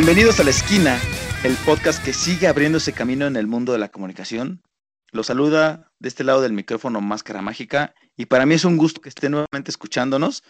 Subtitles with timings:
[0.00, 0.98] Bienvenidos a La Esquina,
[1.44, 4.62] el podcast que sigue abriéndose camino en el mundo de la comunicación.
[5.12, 9.02] Los saluda de este lado del micrófono Máscara Mágica y para mí es un gusto
[9.02, 10.42] que estén nuevamente escuchándonos.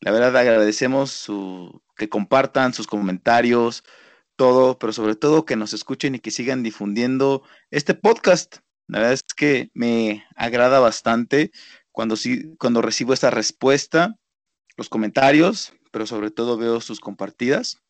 [0.00, 3.84] La verdad agradecemos su, que compartan sus comentarios,
[4.34, 8.56] todo, pero sobre todo que nos escuchen y que sigan difundiendo este podcast.
[8.88, 11.52] La verdad es que me agrada bastante
[11.92, 12.16] cuando,
[12.58, 14.16] cuando recibo esta respuesta,
[14.76, 17.83] los comentarios, pero sobre todo veo sus compartidas.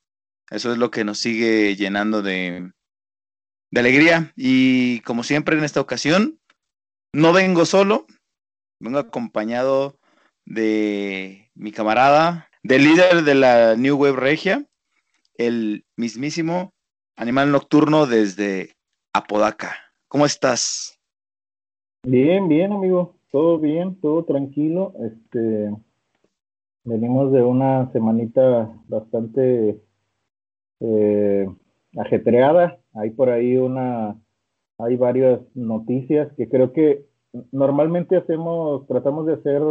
[0.50, 2.70] Eso es lo que nos sigue llenando de,
[3.70, 4.32] de alegría.
[4.36, 6.38] Y como siempre en esta ocasión,
[7.12, 8.06] no vengo solo,
[8.80, 9.98] vengo acompañado
[10.44, 14.66] de mi camarada, del líder de la New Wave Regia,
[15.36, 16.72] el mismísimo
[17.16, 18.74] animal nocturno desde
[19.12, 19.76] Apodaca.
[20.08, 20.98] ¿Cómo estás?
[22.04, 23.16] Bien, bien, amigo.
[23.30, 24.92] Todo bien, todo tranquilo.
[25.00, 25.74] Este,
[26.84, 29.80] venimos de una semanita bastante
[30.84, 31.48] eh,
[31.96, 32.78] ajetreada.
[32.94, 34.16] Hay por ahí una,
[34.78, 37.04] hay varias noticias que creo que
[37.52, 39.62] normalmente hacemos, tratamos de hacer,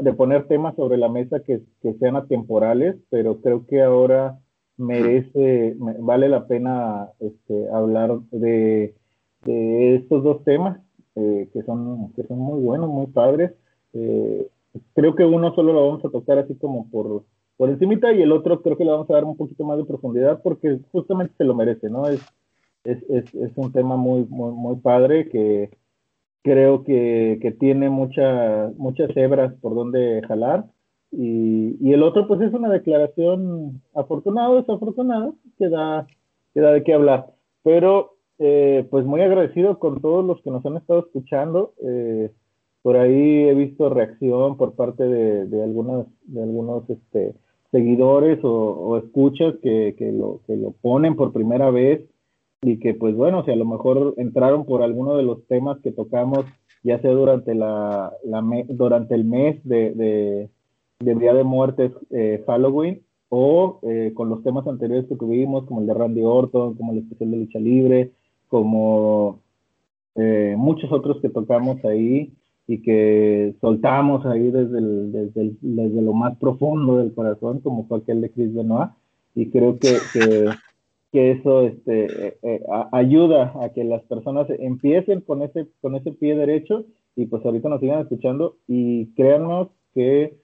[0.00, 4.38] de poner temas sobre la mesa que, que sean atemporales, pero creo que ahora
[4.76, 8.94] merece, vale la pena este, hablar de,
[9.44, 10.80] de, estos dos temas
[11.16, 13.52] eh, que, son, que son muy buenos, muy padres.
[13.92, 14.48] Eh,
[14.94, 17.24] creo que uno solo lo vamos a tocar así como por,
[17.58, 19.84] por encimita y el otro creo que le vamos a dar un poquito más de
[19.84, 22.08] profundidad porque justamente se lo merece, ¿no?
[22.08, 22.22] Es,
[22.84, 25.70] es, es, es un tema muy, muy, muy padre que
[26.42, 30.66] creo que, que tiene mucha, muchas hebras por donde jalar.
[31.10, 36.06] Y, y, el otro, pues es una declaración afortunada o desafortunada que da,
[36.54, 37.26] que da de qué hablar.
[37.64, 41.74] Pero, eh, pues muy agradecido con todos los que nos han estado escuchando.
[41.82, 42.30] Eh,
[42.82, 47.34] por ahí he visto reacción por parte de, de algunos, de algunos este,
[47.70, 52.02] seguidores o, escuchas que, que, lo, que lo ponen por primera vez
[52.62, 55.92] y que pues bueno, si a lo mejor entraron por alguno de los temas que
[55.92, 56.44] tocamos,
[56.82, 60.48] ya sea durante, la, la durante el mes de, de,
[61.00, 65.80] de Día de Muertes eh, Halloween o eh, con los temas anteriores que tuvimos, como
[65.80, 68.12] el de Randy Orton, como el especial de lucha libre,
[68.48, 69.40] como
[70.14, 72.32] eh, muchos otros que tocamos ahí
[72.68, 77.86] y que soltamos ahí desde, el, desde, el, desde lo más profundo del corazón, como
[77.86, 78.90] fue aquel de Chris Benoit,
[79.34, 80.50] y creo que, que,
[81.10, 82.62] que eso este, eh, eh,
[82.92, 86.84] ayuda a que las personas empiecen con ese, con ese pie derecho
[87.16, 90.36] y pues ahorita nos sigan escuchando y créanos que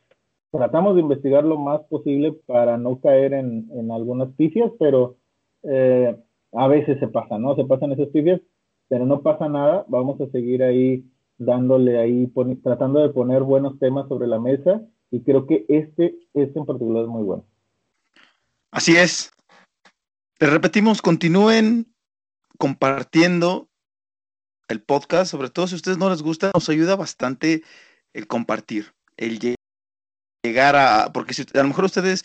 [0.50, 5.16] tratamos de investigar lo más posible para no caer en, en algunas pifias, pero
[5.64, 6.16] eh,
[6.52, 7.54] a veces se pasa, ¿no?
[7.54, 8.40] Se pasan esas pifias,
[8.88, 11.04] pero no pasa nada, vamos a seguir ahí
[11.38, 16.58] dándole ahí, tratando de poner buenos temas sobre la mesa y creo que este, este
[16.58, 17.44] en particular es muy bueno.
[18.70, 19.30] Así es.
[20.40, 21.94] Les repetimos, continúen
[22.58, 23.68] compartiendo
[24.68, 27.62] el podcast, sobre todo si a ustedes no les gusta, nos ayuda bastante
[28.12, 29.56] el compartir, el
[30.42, 32.24] llegar a, porque si a lo mejor a ustedes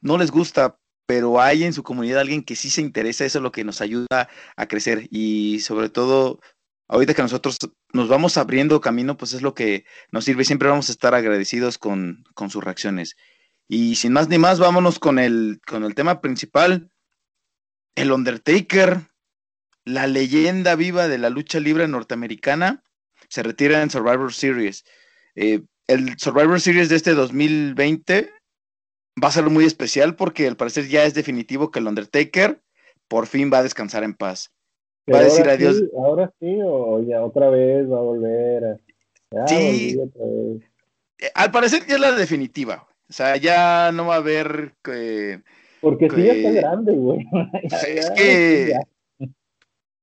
[0.00, 3.42] no les gusta, pero hay en su comunidad alguien que sí se interesa, eso es
[3.42, 6.40] lo que nos ayuda a crecer y sobre todo
[6.88, 7.58] ahorita que nosotros
[7.92, 10.44] nos vamos abriendo camino, pues es lo que nos sirve.
[10.44, 13.16] Siempre vamos a estar agradecidos con, con sus reacciones.
[13.68, 16.90] Y sin más ni más, vámonos con el, con el tema principal.
[17.96, 19.08] El Undertaker,
[19.84, 22.84] la leyenda viva de la lucha libre norteamericana,
[23.28, 24.84] se retira en Survivor Series.
[25.34, 28.30] Eh, el Survivor Series de este 2020
[29.22, 32.62] va a ser muy especial porque al parecer ya es definitivo que el Undertaker
[33.08, 34.52] por fin va a descansar en paz.
[35.12, 35.76] Va a decir adiós.
[35.76, 38.80] Sí, ahora sí, o ya otra vez va a volver.
[39.30, 39.98] Ya sí.
[41.34, 42.88] Al parecer ya es la definitiva.
[43.08, 44.74] O sea, ya no va a haber.
[44.82, 45.42] que
[45.80, 47.24] Porque que, sí, ya está grande, güey.
[47.88, 48.74] es que.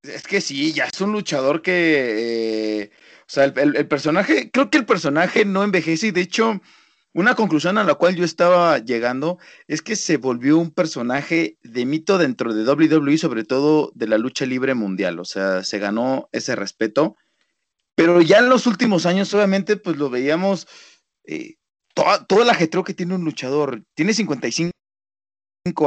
[0.04, 2.82] Es que sí, ya es un luchador que.
[2.84, 2.92] Eh,
[3.22, 4.52] o sea, el, el, el, personaje.
[4.52, 6.62] Creo que el personaje no envejece y de hecho.
[7.16, 9.38] Una conclusión a la cual yo estaba llegando
[9.68, 14.18] es que se volvió un personaje de mito dentro de WWE, sobre todo de la
[14.18, 15.20] lucha libre mundial.
[15.20, 17.16] O sea, se ganó ese respeto.
[17.96, 20.68] Pero ya en los últimos años, obviamente, pues lo veíamos,
[21.26, 21.58] eh,
[21.94, 23.84] todo el ajetreo que tiene un luchador.
[23.94, 24.74] Tiene 55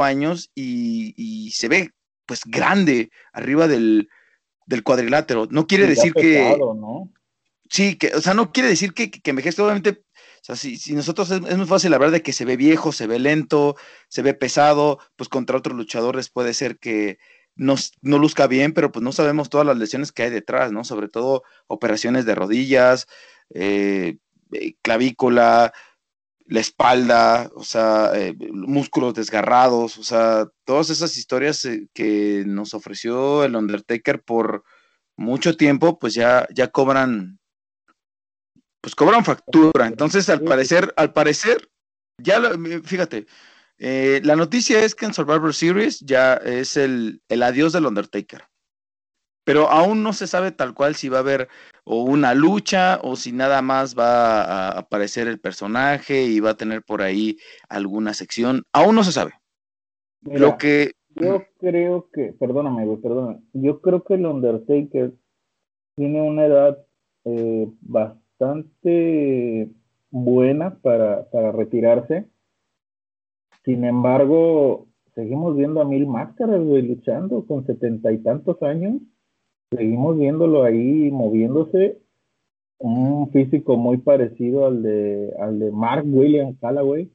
[0.01, 1.91] años y, se ve,
[2.25, 4.07] pues, grande arriba del,
[4.85, 5.49] cuadrilátero.
[5.51, 6.57] No quiere decir que...
[7.69, 10.01] Sí, que, o sea, no quiere decir que, que, envejece, obviamente
[10.55, 13.75] sea, si, nosotros es, muy fácil hablar de que se ve viejo, se ve lento,
[14.07, 17.19] se ve pesado, pues contra otros luchadores puede ser que
[17.55, 20.83] no, no luzca bien, pero pues no sabemos todas las lesiones que hay detrás, ¿no?
[20.83, 23.07] Sobre todo operaciones de rodillas,
[23.53, 24.17] eh,
[24.53, 25.73] eh, clavícula,
[26.45, 33.43] la espalda, o sea, eh, músculos desgarrados, o sea, todas esas historias que nos ofreció
[33.43, 34.63] el Undertaker por
[35.17, 37.39] mucho tiempo, pues ya, ya cobran
[38.81, 39.87] pues cobran factura.
[39.87, 41.69] Entonces, al parecer, al parecer,
[42.17, 42.41] ya,
[42.83, 43.25] fíjate,
[43.77, 48.43] eh, la noticia es que en Survivor Series ya es el, el adiós del Undertaker.
[49.43, 51.47] Pero aún no se sabe tal cual si va a haber
[51.85, 56.57] o una lucha o si nada más va a aparecer el personaje y va a
[56.57, 57.37] tener por ahí
[57.69, 58.63] alguna sección.
[58.73, 59.33] Aún no se sabe.
[60.21, 60.91] Lo que.
[61.15, 63.39] Yo creo que, perdóname, perdóname.
[63.53, 65.13] Yo creo que el Undertaker
[65.95, 66.85] tiene una edad
[67.25, 69.69] eh, bastante bastante
[70.11, 72.25] buena para, para retirarse.
[73.63, 79.01] Sin embargo, seguimos viendo a Mil Máscaras, luchando con setenta y tantos años.
[79.75, 81.97] Seguimos viéndolo ahí moviéndose.
[82.79, 87.11] Un físico muy parecido al de, al de Mark William Callaway.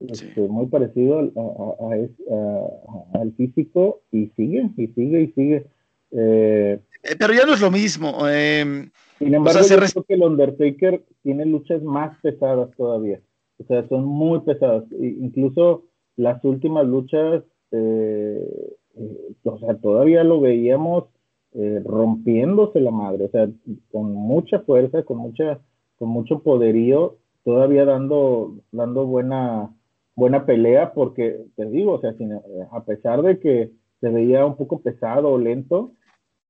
[0.00, 5.66] Este, muy parecido al físico y sigue, y sigue, y sigue.
[6.12, 8.18] Eh, eh, pero ya no es lo mismo.
[8.30, 8.88] Eh,
[9.18, 13.20] sin embargo, yo creo que el Undertaker tiene luchas más pesadas todavía.
[13.58, 14.84] O sea, son muy pesadas.
[15.00, 15.84] incluso
[16.16, 17.42] las últimas luchas,
[17.72, 21.04] eh, eh, o sea, todavía lo veíamos
[21.54, 23.24] eh, rompiéndose la madre.
[23.24, 23.48] O sea,
[23.90, 25.60] con mucha fuerza, con mucha,
[25.98, 29.74] con mucho poderío, todavía dando, dando buena,
[30.14, 32.14] buena pelea, porque te digo, o sea,
[32.72, 35.92] a pesar de que se veía un poco pesado o lento,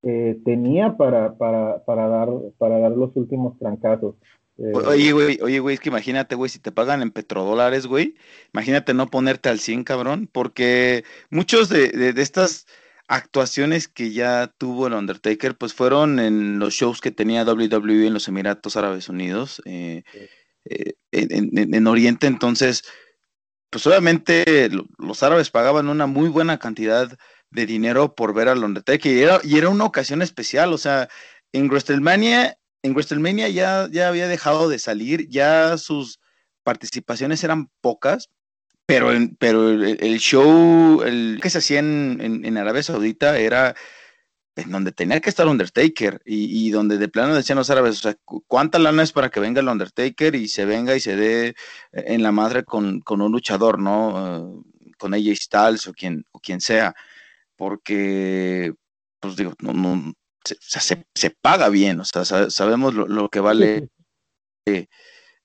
[0.02, 2.28] eh, tenía para, para, para, dar,
[2.58, 4.14] para dar los últimos trancazos.
[4.58, 8.16] Eh, oye, güey, oye, güey, es que imagínate, güey, si te pagan en petrodólares, güey,
[8.52, 12.66] imagínate no ponerte al 100, cabrón, porque muchos de, de, estas
[13.06, 18.14] actuaciones que ya tuvo el Undertaker, pues fueron en los shows que tenía WWE en
[18.14, 20.02] los Emiratos Árabes Unidos, eh,
[21.12, 22.82] en, en, Oriente, entonces,
[23.70, 24.68] pues obviamente
[24.98, 27.16] los árabes pagaban una muy buena cantidad
[27.50, 29.40] de dinero por ver al Undertaker.
[29.44, 31.08] Y era, una ocasión especial, o sea,
[31.52, 36.20] en WrestleMania, en WrestleMania ya, ya había dejado de salir, ya sus
[36.62, 38.30] participaciones eran pocas,
[38.86, 43.74] pero, pero el, show el que se hacía en, en, Arabia Saudita era
[44.56, 48.02] en donde tenía que estar Undertaker y, y, donde de plano decían los árabes, o
[48.02, 48.16] sea,
[48.46, 51.54] ¿cuánta lana es para que venga el Undertaker y se venga y se dé
[51.92, 54.38] en la madre con, con un luchador, ¿no?
[54.40, 54.64] Uh,
[54.98, 56.94] con AJ Styles o quien, o quien sea
[57.58, 58.72] porque,
[59.20, 60.12] pues digo, no, no,
[60.44, 63.88] se, se, paga bien, o sea, sabemos lo, que vale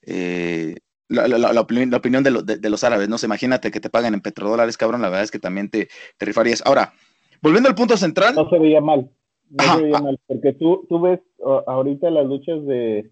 [0.05, 0.75] eh,
[1.09, 1.89] la, la, la, opinión,
[2.23, 3.17] de, los árabes, ¿no?
[3.17, 6.25] Se imagínate que te pagan en petrodólares, cabrón, la verdad es que también te, te
[6.25, 6.61] rifarías.
[6.65, 6.93] Ahora,
[7.41, 8.35] volviendo al punto central.
[8.35, 9.09] No se veía mal,
[9.49, 11.19] no se veía mal, porque tú, tú ves
[11.65, 13.11] ahorita las luchas de,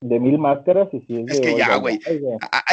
[0.00, 2.00] de mil máscaras y si es, es que ya, güey.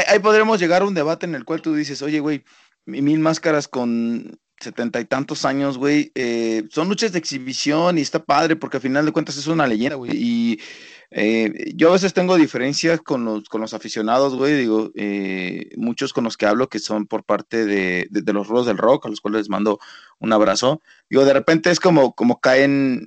[0.08, 2.44] Ahí podremos llegar a un debate en el cual tú dices, oye, güey,
[2.86, 8.24] mil máscaras con setenta y tantos años, güey, eh, son luchas de exhibición y está
[8.24, 10.12] padre porque al final de cuentas es una leyenda, güey.
[10.14, 10.60] Y
[11.12, 16.14] eh, yo a veces tengo diferencias con los, con los aficionados, güey, digo, eh, muchos
[16.14, 19.10] con los que hablo que son por parte de, de, los rudos del rock, a
[19.10, 19.80] los cuales les mando
[20.20, 20.82] un abrazo.
[21.10, 23.06] Digo, de repente es como, como caen,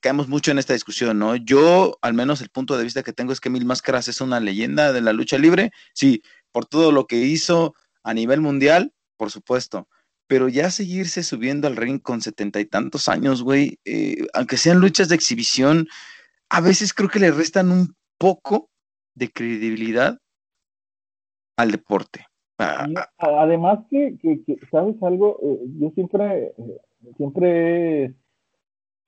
[0.00, 1.36] caemos mucho en esta discusión, ¿no?
[1.36, 4.40] Yo, al menos el punto de vista que tengo es que Mil Máscaras es una
[4.40, 9.30] leyenda de la lucha libre, sí, por todo lo que hizo a nivel mundial, por
[9.30, 9.88] supuesto
[10.30, 14.78] pero ya seguirse subiendo al ring con setenta y tantos años, güey, eh, aunque sean
[14.78, 15.88] luchas de exhibición,
[16.48, 18.68] a veces creo que le restan un poco
[19.16, 20.18] de credibilidad
[21.56, 22.26] al deporte.
[22.60, 23.42] Ah, ah.
[23.42, 24.14] Además que,
[24.70, 25.36] ¿sabes algo?
[25.42, 26.52] Eh, yo siempre,
[27.16, 28.14] siempre he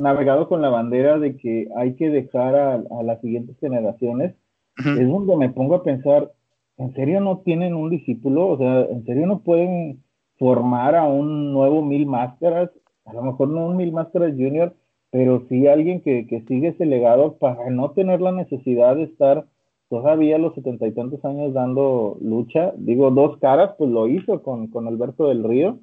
[0.01, 4.35] navegado con la bandera de que hay que dejar a, las siguientes generaciones.
[4.77, 6.33] Es donde me pongo a pensar,
[6.79, 8.49] ¿en serio no tienen un discípulo?
[8.49, 10.03] O sea, ¿en serio no pueden
[10.43, 12.69] formar a un nuevo Mil Máscaras,
[13.05, 14.75] a lo mejor no un Mil Máscaras Junior,
[15.13, 19.47] pero sí alguien que, sigue ese legado para no tener la necesidad de estar
[19.89, 22.73] todavía a los setenta y tantos años dando lucha.
[22.77, 25.79] Digo, dos caras, pues lo hizo con, Alberto del Río.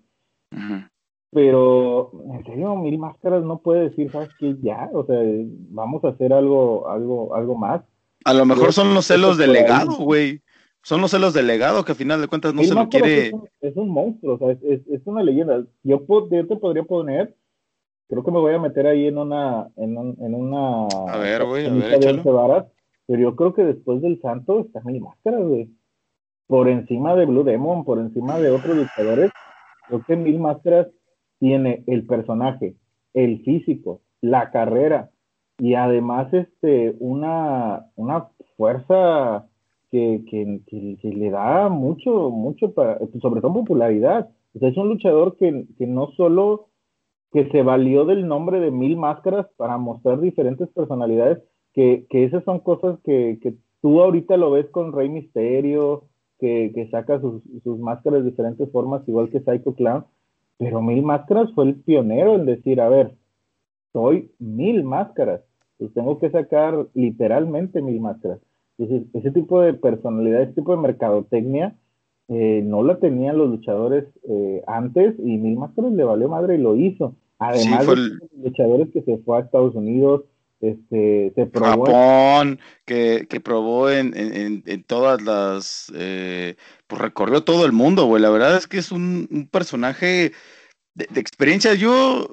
[1.32, 4.58] pero en serio, Mil Máscaras no puede decir, ¿sabes qué?
[4.62, 5.22] Ya, o sea,
[5.70, 7.82] vamos a hacer algo, algo, algo más.
[8.26, 10.42] A lo mejor son los celos del legado, güey.
[10.82, 13.32] Son los celos del legado que al final de cuentas no se lo quiere.
[13.62, 15.64] Es un, monstruo, o sea, es, es, una leyenda.
[15.84, 17.36] Yo, yo, te podría poner,
[18.08, 19.70] creo que me voy a meter ahí en una.
[19.76, 22.66] En, en una a ver, güey, a ver,
[23.08, 25.70] pero yo creo que después del Santo está Mil Máscaras, güey.
[26.48, 29.32] Por encima de Blue Demon, por encima de otros luchadores,
[29.88, 30.88] creo que Mil Máscaras
[31.40, 32.76] tiene el personaje,
[33.14, 35.10] el físico, la carrera
[35.58, 39.49] y además este, una, una fuerza
[39.92, 40.62] que,
[41.04, 42.74] le da mucho, mucho,
[43.22, 44.30] sobre todo popularidad.
[44.54, 46.68] es un luchador que, no solo
[47.32, 51.40] que se valió del nombre de mil máscaras para mostrar diferentes personalidades,
[51.74, 56.06] que, esas son cosas que, tú ahorita lo ves con Rey Misterio,
[56.40, 60.06] que, saca sus, sus, máscaras de diferentes formas, igual que Psycho Clown,
[60.58, 63.16] pero Mil Máscaras fue el pionero en decir, a ver,
[63.94, 65.42] soy Mil Máscaras,
[65.78, 68.40] pues tengo que sacar literalmente Mil Máscaras.
[68.80, 71.76] Entonces, ese tipo de personalidad, ese tipo de mercadotecnia,
[72.30, 76.60] eh, no la tenían los luchadores eh, antes y Mil Máscaras le valió madre y
[76.60, 77.16] lo hizo.
[77.40, 78.12] Además de los
[78.44, 80.24] luchadores que se fue a Estados Unidos,
[80.62, 87.66] este, se probó Japón, que, que, probó en, en, todas las, eh, pues recorrió todo
[87.66, 88.22] el mundo, güey.
[88.22, 90.34] La verdad es que es un, personaje
[90.96, 91.76] de, experiencia.
[91.76, 92.28] Yo,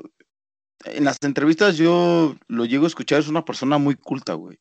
[0.85, 4.59] en las entrevistas, yo lo llego a escuchar, es una persona muy culta, güey.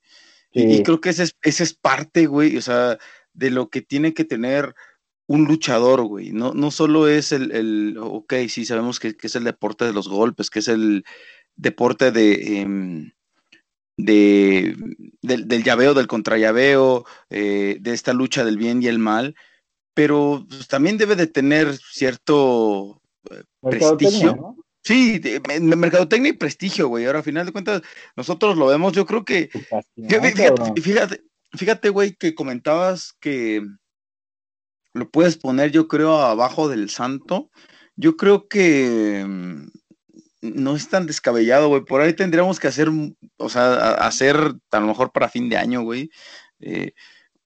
[0.57, 2.97] Y, creo que ese es, ese es parte, güey, o sea,
[3.33, 4.73] de lo que tiene que tener
[5.27, 6.31] un luchador, güey.
[6.31, 9.91] No, no solo es el, el ok, sí, sabemos que, que, es el deporte de
[9.91, 11.03] los golpes, que es el
[11.57, 13.11] deporte de, em,
[13.97, 14.77] de,
[15.21, 19.35] del, llaveo, del contrallaveo, eh, de esta lucha del bien y el mal,
[19.93, 24.55] pero pues, también debe de tener cierto eh, prestigio.
[24.85, 25.19] Sí,
[25.61, 27.05] mercadotecnia y prestigio, güey.
[27.05, 27.81] Ahora, a final de cuentas,
[28.15, 29.49] nosotros lo vemos, yo creo que...
[29.97, 31.23] Fíjate, fíjate,
[31.53, 33.65] fíjate, güey, que comentabas que
[34.93, 37.49] lo puedes poner, yo creo, abajo del santo.
[37.95, 39.67] Yo creo que mm,
[40.41, 41.83] no es tan descabellado, güey.
[41.83, 42.89] Por ahí tendríamos que hacer,
[43.37, 44.37] o sea, hacer
[44.71, 46.11] a lo mejor para fin de año, güey,
[46.59, 46.93] eh,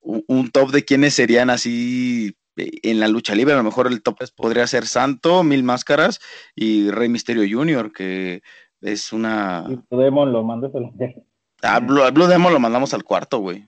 [0.01, 2.35] un, top de quiénes serían así
[2.83, 3.53] en la lucha libre.
[3.53, 6.19] A lo mejor el top podría ser Santo, Mil Máscaras
[6.55, 8.41] y Rey Misterio Jr., que
[8.81, 9.65] es una.
[9.89, 10.79] Blue Demon lo mandas a
[11.61, 13.67] Ah, Blue Demon lo mandamos al cuarto, güey.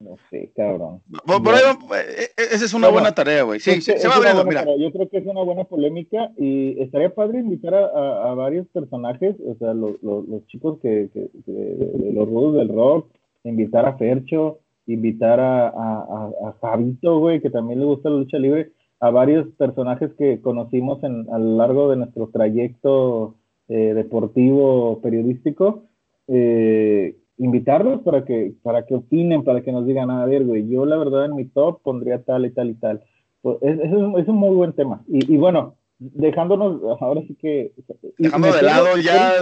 [0.00, 1.02] No sé, cabrón.
[1.26, 3.60] Por, ahí, eh, eh, esa es una buena tarea, güey.
[3.60, 4.64] Sí, se, va abriendo, mira.
[4.78, 9.36] Yo creo que es una buena polémica y estaría padre invitar a, a, varios personajes,
[9.46, 13.10] o sea, los, los, chicos que, que, de, los rudos del rock,
[13.44, 14.60] invitar a Fercho,
[14.92, 19.48] invitar a, a, a Javito, güey, que también le gusta la lucha libre, a varios
[19.56, 23.36] personajes que conocimos en, a lo largo de nuestro trayecto
[23.68, 25.84] eh, deportivo, periodístico,
[26.28, 30.84] eh, invitarlos para que, para que opinen, para que nos digan, a ver, güey, yo
[30.84, 33.02] la verdad en mi top pondría tal y tal y tal.
[33.40, 35.02] Pues es, es, un, es un muy buen tema.
[35.08, 37.72] Y, y, bueno, dejándonos, ahora sí que...
[38.18, 39.40] Dejando de lado ya...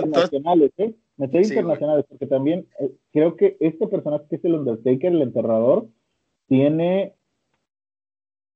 [0.76, 0.94] ¿eh?
[1.18, 5.88] Meter internacionales, porque también eh, creo que este personaje que es el Undertaker, el enterrador,
[6.46, 7.14] tiene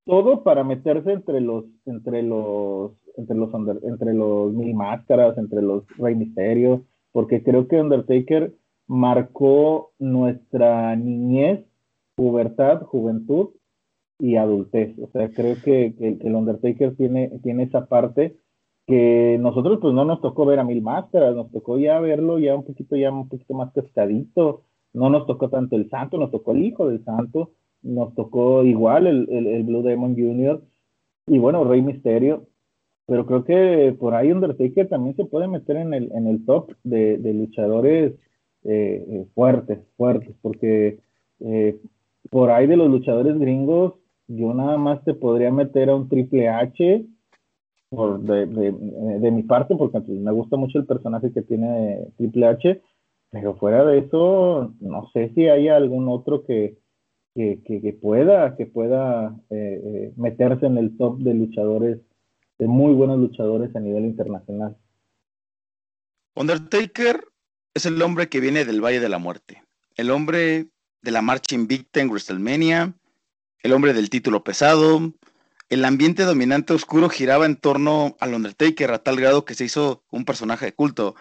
[0.04, 3.50] todo para meterse entre los entre los entre los
[3.82, 6.80] entre los mil máscaras entre los rey misterios
[7.12, 8.54] porque creo que Undertaker
[8.86, 11.64] marcó nuestra niñez,
[12.14, 13.50] pubertad, juventud
[14.18, 14.98] y adultez.
[14.98, 18.36] O sea, creo que, el Undertaker tiene, tiene esa parte
[18.86, 22.54] que nosotros pues no nos tocó ver a mil máscaras, nos tocó ya verlo ya
[22.54, 26.52] un poquito, ya un poquito más cascadito, no nos tocó tanto el santo, nos tocó
[26.52, 30.62] el hijo del santo, nos tocó igual el, Blue Demon Jr.
[31.26, 32.46] y bueno, Rey Misterio,
[33.06, 36.72] pero creo que por ahí Undertaker también se puede meter en el, en el top
[36.84, 38.14] de, de luchadores
[38.64, 40.98] eh, eh, fuertes, fuertes, porque
[41.40, 41.76] eh,
[42.30, 43.94] por ahí de los luchadores gringos,
[44.28, 47.04] yo nada más te podría meter a un Triple H
[47.94, 52.82] por de, de, mi parte, porque me gusta mucho el personaje que tiene Triple H,
[53.30, 56.78] pero fuera de eso, no sé si hay algún otro que,
[57.34, 59.36] que, que, pueda, que pueda
[60.16, 61.98] meterse en el top de luchadores,
[62.58, 64.76] de muy buenos luchadores a nivel internacional.
[66.34, 67.20] Undertaker
[67.74, 69.62] es el hombre que viene del Valle de la Muerte,
[69.96, 70.68] el hombre
[71.02, 72.94] de la marcha invicta en WrestleMania,
[73.62, 75.12] el hombre del título pesado.
[75.72, 80.04] El ambiente dominante oscuro giraba en torno al Undertaker a tal grado que se hizo
[80.10, 81.14] un personaje de culto.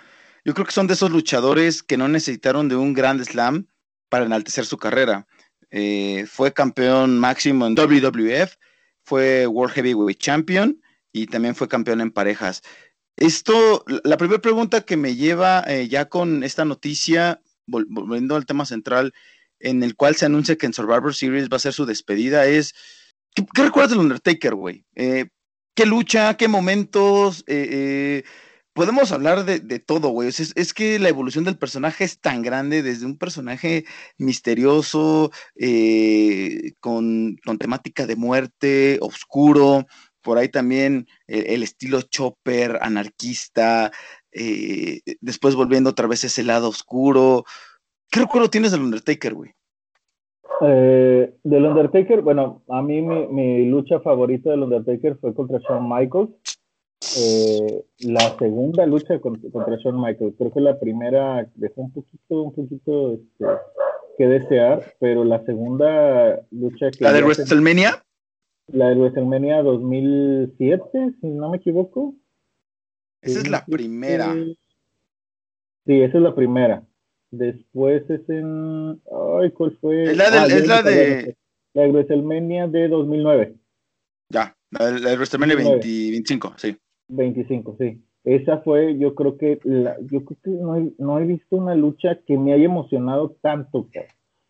[0.43, 3.67] Yo creo que son de esos luchadores que no necesitaron de un Grand Slam
[4.09, 5.25] para enaltecer su carrera.
[5.69, 8.57] Eh, fue campeón máximo en WWF,
[9.05, 10.81] fue World Heavyweight Champion
[11.13, 12.61] y también fue campeón en parejas.
[13.15, 18.65] esto, la primera pregunta que me lleva eh, ya con esta noticia, volviendo al tema
[18.65, 19.13] central,
[19.61, 22.75] en el cual se anuncia que en Survivor Series va a ser su despedida, es,
[23.35, 24.85] ¿qué, recuerdas del Undertaker, güey?
[24.95, 25.27] Eh,
[25.75, 26.35] ¿Qué lucha?
[26.35, 27.43] ¿Qué momentos?
[27.47, 28.23] Eh,
[28.73, 30.29] podemos hablar de, todo, güey.
[30.29, 33.85] Es, que la evolución del personaje es tan grande, desde un personaje
[34.17, 35.31] misterioso,
[36.79, 39.87] con, temática de muerte, oscuro,
[40.21, 43.91] por ahí también el, estilo chopper, anarquista,
[44.31, 47.45] eh, después volviendo otra vez a ese lado oscuro.
[48.09, 49.53] ¿Qué recuerdo tienes del Undertaker, güey?
[50.63, 56.29] Eh, del Undertaker, bueno, a mí mi, lucha favorita del Undertaker fue contra Shawn Michaels.
[57.17, 62.53] Eh, la segunda lucha contra, Shawn Michaels, creo que la primera dejó un poquito, un
[62.53, 63.45] poquito este,
[64.17, 67.03] que desear, pero la segunda lucha que...
[67.03, 68.03] ¿La de WrestleMania?
[68.67, 72.13] La de WrestleMania 2007, si no me equivoco.
[73.21, 74.33] Esa es la primera.
[75.85, 76.83] Sí, esa es la primera.
[77.31, 79.01] Después es en.
[79.41, 80.03] Ay, ¿cuál fue?
[80.03, 81.35] Es la, de, ah, es la de.
[81.73, 83.55] La de WrestleMania de 2009.
[84.29, 86.75] Ya, la de, WrestleMania 25, sí.
[87.07, 88.03] 25, sí.
[88.25, 91.73] Esa fue, yo creo que, la, yo creo que no he, no he visto una
[91.73, 93.89] lucha que me haya emocionado tanto.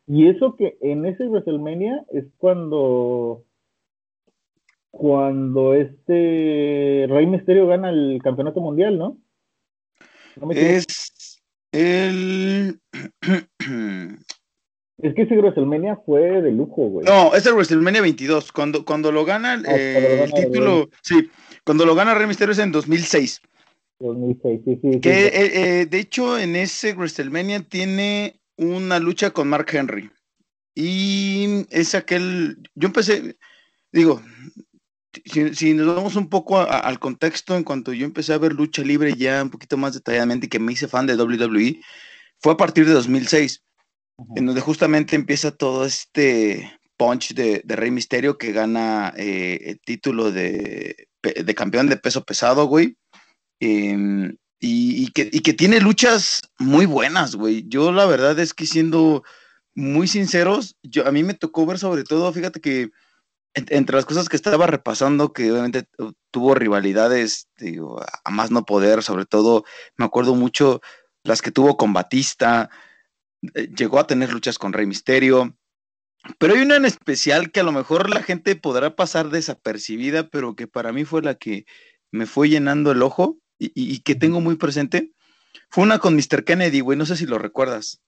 [0.08, 3.46] Y eso que en ese WrestleMania es cuando
[4.90, 9.18] cuando este Rey Misterio gana el campeonato mundial, ¿no?
[10.52, 11.01] es
[11.72, 12.80] el.
[14.98, 17.06] es que ese WrestleMania fue de lujo, güey.
[17.06, 18.52] No, es el WrestleMania 22.
[18.52, 20.90] Cuando, cuando lo gana ah, eh, el título.
[21.02, 21.30] Sí,
[21.66, 23.42] cuando lo gana Rey Misterio es en 2006.
[24.00, 25.00] 2006, sí, sí.
[25.00, 25.32] Que eh,
[25.82, 30.10] eh, de hecho en ese WrestleMania tiene una lucha con Mark Henry.
[30.76, 32.58] Y es aquel.
[32.76, 33.36] Yo empecé.
[33.92, 34.22] Digo,
[35.26, 39.16] si, nos vamos un poco al contexto, en cuanto yo empecé a ver lucha libre
[39.16, 41.82] ya un poquito más detalladamente y que me hice fan de WWE,
[42.40, 43.64] fue a partir de 2006,
[44.36, 50.32] en donde justamente empieza todo este punch de, Rey Misterio que gana eh, el título
[50.32, 51.08] de,
[51.56, 52.96] campeón de peso pesado, güey.
[53.60, 57.66] Em, y, que, y que tiene luchas muy buenas, güey.
[57.68, 59.24] Yo la verdad es que siendo
[59.74, 62.92] muy sinceros, yo, a mí me tocó ver sobre todo, fíjate que
[63.54, 65.86] entre las cosas que estaba repasando, que obviamente
[66.32, 69.66] tuvo rivalidades, digo, a más no poder, sobre todo,
[69.98, 70.82] me acuerdo mucho
[71.24, 72.70] las que tuvo con Batista,
[73.54, 75.56] eh, llegó a tener luchas con Rey Misterio,
[76.38, 80.56] pero hay una en especial que a lo mejor la gente podrá pasar desapercibida, pero
[80.56, 81.66] que para mí fue la que
[82.12, 85.12] me fue llenando el ojo y, y que tengo muy presente.
[85.70, 86.44] Fue una con Mr.
[86.46, 88.02] Kennedy, güey, no sé si lo recuerdas.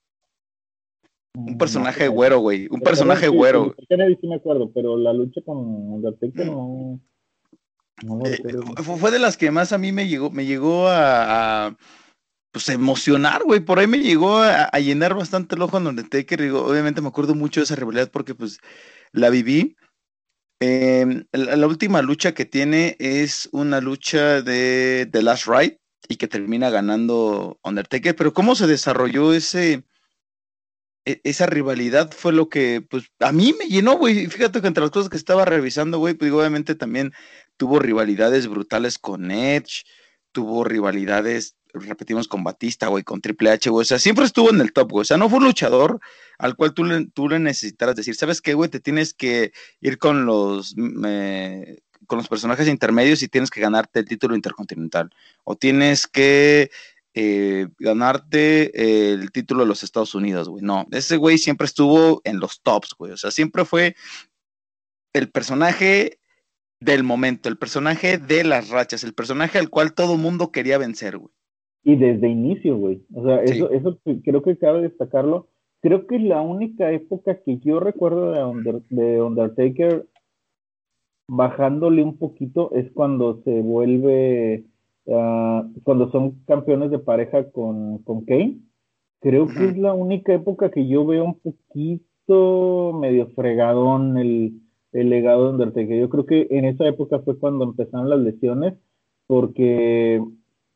[1.34, 2.68] Un personaje güero, güey.
[2.70, 3.74] Un personaje güero.
[3.88, 7.00] Kennedy sí me acuerdo, pero la lucha con Undertaker no.
[8.02, 8.38] Eh,
[8.82, 11.76] fue de las que más a mí me llegó, me llegó a,
[12.52, 13.60] pues emocionar, güey.
[13.60, 16.40] Por ahí me llegó a, llenar bastante el ojo en Undertaker.
[16.40, 18.58] Digo, obviamente me acuerdo mucho de esa rivalidad porque pues
[19.12, 19.76] la viví.
[20.60, 26.28] Em, la, última lucha que tiene es una lucha de The Last Ride y que
[26.28, 28.14] termina ganando Undertaker.
[28.14, 29.84] Pero cómo se desarrolló ese
[31.04, 34.26] esa rivalidad fue lo que, pues, a mí me llenó, güey.
[34.26, 37.12] Fíjate que entre las cosas que estaba revisando, güey, pues, obviamente también
[37.56, 39.84] tuvo rivalidades brutales con Edge,
[40.32, 43.82] tuvo rivalidades, repetimos, con Batista, güey, con Triple H, güey.
[43.82, 45.02] O sea, siempre estuvo en el top, güey.
[45.02, 46.00] O sea, no fue un luchador
[46.38, 48.70] al cual tú le, tú le decir, ¿sabes qué, güey?
[48.70, 54.06] Te tienes que ir con los, con los personajes intermedios y tienes que ganarte el
[54.06, 55.10] título intercontinental.
[55.44, 56.70] O tienes que
[57.14, 60.64] eh, ganarte el título de los Estados Unidos, güey.
[60.64, 63.12] No, ese güey siempre estuvo en los tops, güey.
[63.12, 63.94] O sea, siempre fue
[65.12, 66.18] el personaje
[66.80, 71.18] del momento, el personaje de las rachas, el personaje al cual todo mundo quería vencer,
[71.18, 71.32] güey.
[71.84, 73.04] Y desde inicio, güey.
[73.14, 75.48] O sea, eso, eso creo que cabe destacarlo.
[75.82, 80.08] Creo que es la única época que yo recuerdo de, de Undertaker
[81.28, 84.64] bajándole un poquito es cuando se vuelve
[85.06, 88.60] Ah, cuando son campeones de pareja con, con Kane.
[89.20, 94.60] Creo que es la única época que yo veo un poquito medio fregadón el,
[94.92, 95.98] el legado de Undertaker.
[95.98, 98.74] Yo creo que en esa época fue cuando empezaron las lesiones,
[99.26, 100.22] porque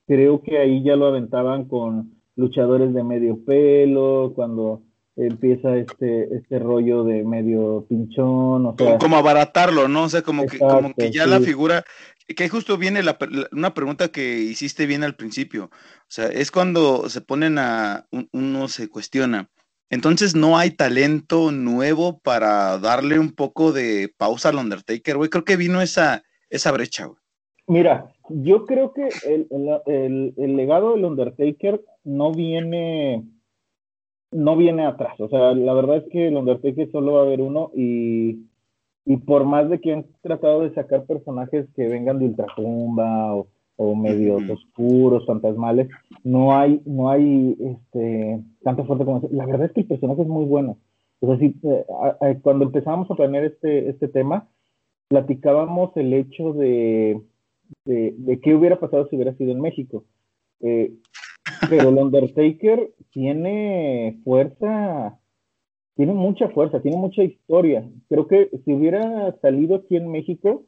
[0.06, 4.82] creo que ahí ya lo aventaban con luchadores de medio pelo, cuando
[5.18, 10.04] empieza este, este rollo de medio pinchón, o sea, como, abaratarlo, ¿no?
[10.04, 11.84] O sea, como que, como que ya la figura,
[12.26, 13.18] que justo viene la,
[13.52, 18.68] una pregunta que hiciste bien al principio, o sea, es cuando se ponen a, uno
[18.68, 19.50] se cuestiona,
[19.90, 25.44] entonces no hay talento nuevo para darle un poco de pausa al Undertaker, güey, creo
[25.44, 27.18] que vino esa, esa brecha, güey.
[27.68, 33.24] Mira, yo creo que el, legado del Undertaker no viene
[34.30, 35.18] no viene atrás.
[35.20, 38.44] O sea, la verdad es que el Undertaker solo va a haber uno y,
[39.26, 43.94] por más de que han tratado de sacar personajes que vengan de ultratumba o, o
[43.94, 45.88] medios oscuros, fantasmales,
[46.24, 50.28] no hay, no hay este, tanta fuerte como La verdad es que el personaje es
[50.28, 50.78] muy bueno.
[51.20, 54.46] O sea, eh, cuando empezamos a planear este, este tema,
[55.08, 57.20] platicábamos el hecho de
[57.84, 60.04] de, qué hubiera pasado si hubiera sido en México.
[60.60, 60.92] Eh,
[61.68, 65.18] pero el Undertaker tiene fuerza,
[65.96, 67.88] tiene mucha fuerza, tiene mucha historia.
[68.08, 70.64] Creo que si hubiera salido aquí en México,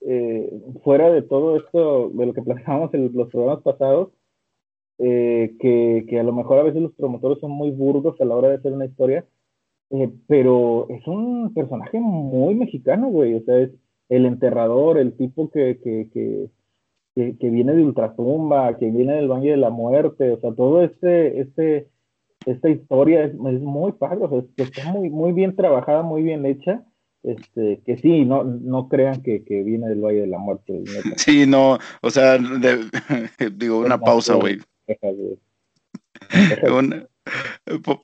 [0.00, 4.10] eh, fuera de todo esto, de lo que platicábamos en los programas pasados,
[4.98, 8.36] eh, que, que, a lo mejor a veces los promotores son muy burdos a la
[8.36, 9.24] hora de hacer una historia,
[10.26, 13.34] pero es un personaje muy mexicano, güey.
[13.34, 13.70] O sea, es,
[14.08, 16.50] el enterrador, el tipo que, que,
[17.14, 21.40] que, viene de Ultratumba, que viene del Valle de la Muerte, o sea, todo este,
[21.40, 21.88] este,
[22.44, 26.84] esta historia es, muy padre, o sea, está muy, muy bien trabajada, muy bien hecha.
[27.22, 30.82] Este, que sí, no, no crean que, viene del Valle de la Muerte.
[31.16, 32.36] Sí, no, o sea,
[33.56, 34.58] digo, una pausa, güey.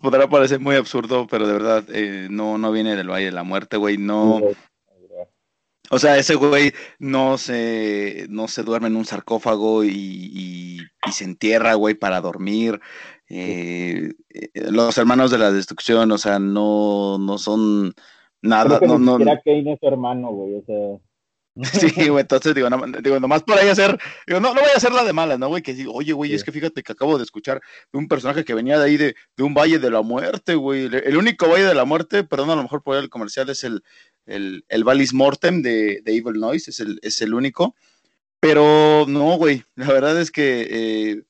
[0.01, 3.43] podrá parecer muy absurdo, pero de verdad, eh, no, no viene del Valle de la
[3.43, 4.41] Muerte, güey, no,
[5.91, 10.79] o sea, ese güey no se, no se duerme en un sarcófago y,
[11.11, 12.81] se entierra, güey, para dormir.
[13.29, 17.93] Eh, eh, los hermanos de la destrucción, o sea, no, no son
[18.41, 18.79] nada.
[18.81, 21.01] no, no, Kane es su hermano, güey, o sea.
[21.65, 24.77] Sí, güey, entonces digo, no, digo, nomás por ahí hacer, digo, no, no voy a
[24.77, 25.63] hacer la de malas, ¿no, güey?
[25.63, 27.61] Que digo, oye, güey, es que fíjate que acabo de escuchar
[27.93, 30.85] de un personaje que venía de ahí de, de un valle de la muerte, güey.
[30.85, 33.83] El único valle de la muerte, perdón, a lo mejor por el comercial es el,
[34.31, 37.75] el, el Valis Mortem de, de, Evil Noise, es el, es el único.
[38.41, 41.23] Pero no, güey, la verdad es que eh,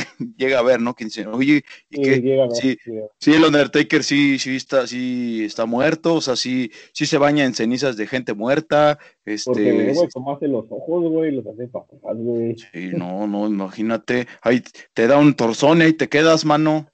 [0.36, 0.94] llega a ver, ¿no?
[0.94, 2.78] Que dice, oye, sí,
[3.18, 7.44] sí, el Undertaker sí, sí está, sí está muerto, o sea, sí, sí se baña
[7.44, 8.98] en cenizas de gente muerta.
[9.24, 12.56] Este, Porque, como hace los ojos, güey, los hace papás, güey.
[12.72, 14.62] Sí, no, no, imagínate, ahí
[14.94, 16.90] te da un torzón y ahí te quedas, mano.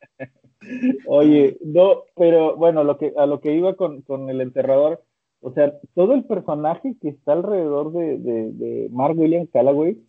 [1.06, 5.02] Oye, no, pero bueno, lo que, a lo que iba con, el enterrador,
[5.40, 10.00] o sea, todo el personaje que está alrededor de, de, Mark William Callaway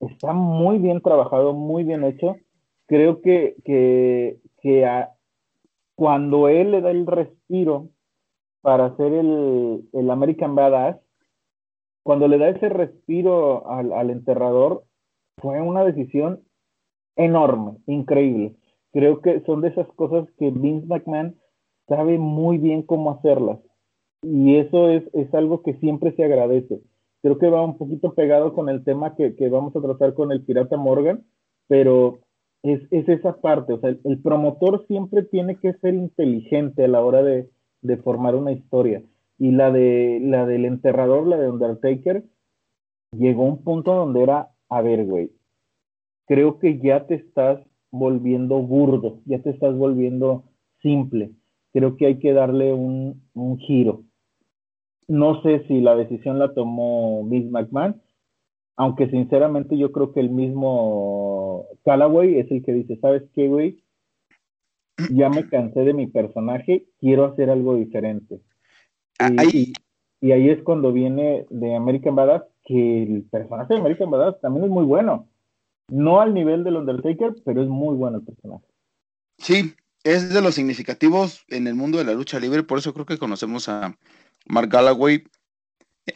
[0.00, 2.36] está muy bien trabajado, muy bien hecho.
[2.86, 4.38] Creo que, que,
[5.94, 7.88] cuando él le da el respiro
[8.62, 10.96] para hacer el, el American Badass,
[12.02, 14.84] cuando le da ese respiro al, al enterrador,
[15.38, 16.42] fue una decisión
[17.16, 18.54] enorme, increíble
[18.94, 21.34] creo que son de esas cosas que Vince McMahon
[21.88, 23.58] sabe muy bien cómo hacerlas.
[24.22, 26.80] Y eso es, es algo que siempre se agradece.
[27.20, 30.30] Creo que va un poquito pegado con el tema que, que vamos a tratar con
[30.30, 31.24] el pirata Morgan,
[31.66, 32.20] pero
[32.62, 33.72] es, es esa parte.
[33.72, 37.50] O sea, el, el, promotor siempre tiene que ser inteligente a la hora de,
[37.82, 39.02] de formar una historia.
[39.38, 42.24] Y la, de, la del enterrador, la de Undertaker,
[43.10, 45.32] llegó a un punto donde era, a ver, güey,
[46.26, 47.58] creo que ya te estás
[47.94, 50.44] volviendo burdo, ya te estás volviendo
[50.82, 51.30] simple.
[51.72, 53.22] Creo que hay que darle un,
[53.58, 54.02] giro.
[55.06, 58.00] No sé si la decisión la tomó Vince McMahon,
[58.76, 63.84] aunque sinceramente yo creo que el mismo Callaway es el que dice, ¿sabes qué, güey?
[65.12, 68.40] Ya me cansé de mi personaje, quiero hacer algo diferente.
[69.20, 69.72] Ah, y,
[70.20, 74.64] y, ahí es cuando viene de American Badass, que el personaje de American Badass también
[74.64, 75.28] es muy bueno.
[75.88, 78.64] No al nivel del Undertaker, pero es muy bueno el personaje.
[79.38, 83.06] Sí, es de los significativos en el mundo de la lucha libre, por eso creo
[83.06, 83.96] que conocemos a
[84.46, 85.24] Mark Galloway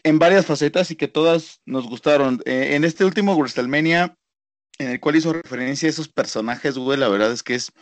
[0.02, 2.40] en varias facetas y que todas nos gustaron.
[2.44, 4.14] Eh, en este último WrestleMania,
[4.78, 7.72] en el cual hizo referencia a esos personajes, güey, la verdad es que es,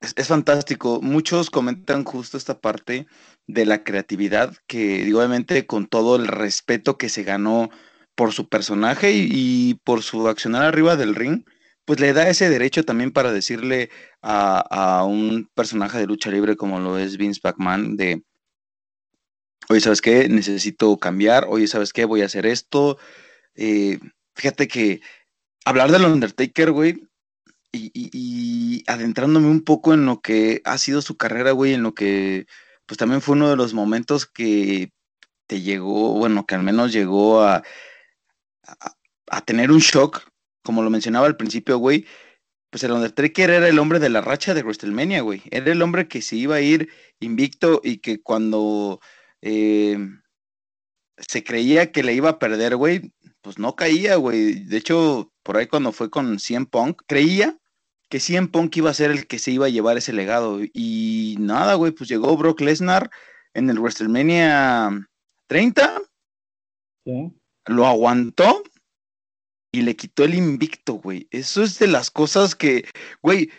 [0.00, 1.00] es, fantástico.
[1.00, 3.06] Muchos comentan justo esta parte
[3.46, 7.70] de la creatividad, que obviamente con todo el respeto que se ganó
[8.14, 11.44] por su personaje y, por su accionar arriba del ring,
[11.84, 13.90] pues le da ese derecho también para decirle
[14.22, 18.22] a, un personaje de lucha libre como lo es Vince McMahon de,
[19.68, 20.28] oye, ¿sabes qué?
[20.28, 22.04] Necesito cambiar, oye, ¿sabes qué?
[22.04, 22.98] Voy a hacer esto.
[23.54, 23.98] Eh,
[24.34, 25.00] fíjate que
[25.64, 27.08] hablar del Undertaker, güey,
[27.72, 32.46] y, adentrándome un poco en lo que ha sido su carrera, güey, en lo que,
[32.86, 34.92] pues también fue uno de los momentos que
[35.46, 37.62] te llegó, bueno, que al menos llegó a
[38.66, 40.28] a, tener un shock,
[40.62, 42.06] como lo mencionaba al principio, güey,
[42.70, 45.42] pues el Undertaker era el hombre de la racha de WrestleMania, güey.
[45.50, 46.88] Era el hombre que se iba a ir
[47.20, 49.00] invicto y que cuando
[49.42, 49.98] eh,
[51.16, 54.64] se creía que le iba a perder, güey, pues no caía, güey.
[54.64, 57.58] De hecho, por ahí cuando fue con CM Punk, creía
[58.08, 60.60] que CM Punk iba a ser el que se iba a llevar ese legado.
[60.72, 63.10] Y nada, güey, pues llegó Brock Lesnar
[63.54, 65.08] en el WrestleMania
[65.48, 66.02] 30.
[67.04, 67.32] Sí.
[67.66, 68.62] Lo aguantó
[69.72, 71.28] y le quitó el invicto, güey.
[71.30, 72.84] Eso es de las cosas que,
[73.22, 73.50] güey,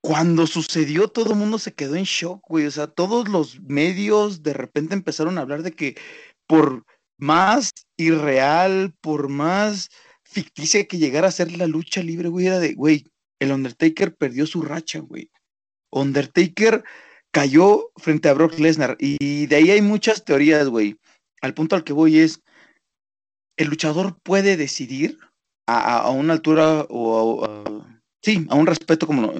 [0.00, 2.66] cuando sucedió todo el mundo se quedó en shock, güey.
[2.66, 5.96] O sea, todos los medios de repente empezaron a hablar de que
[6.46, 6.84] por
[7.18, 9.90] más irreal, por más
[10.24, 13.04] ficticia que llegara a ser la lucha libre, güey, era de, güey,
[13.40, 15.30] el Undertaker perdió su racha, güey.
[15.90, 16.84] Undertaker
[17.32, 20.96] cayó frente a Brock Lesnar y de ahí hay muchas teorías, güey.
[21.42, 22.42] Al punto al que voy es,
[23.56, 25.18] el luchador puede decidir
[25.66, 27.86] a, una altura o a,
[28.22, 29.32] sí, a un respeto como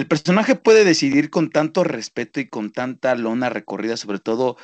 [0.00, 4.56] el personaje puede decidir con tanto respeto y con tanta lona recorrida, sobre todo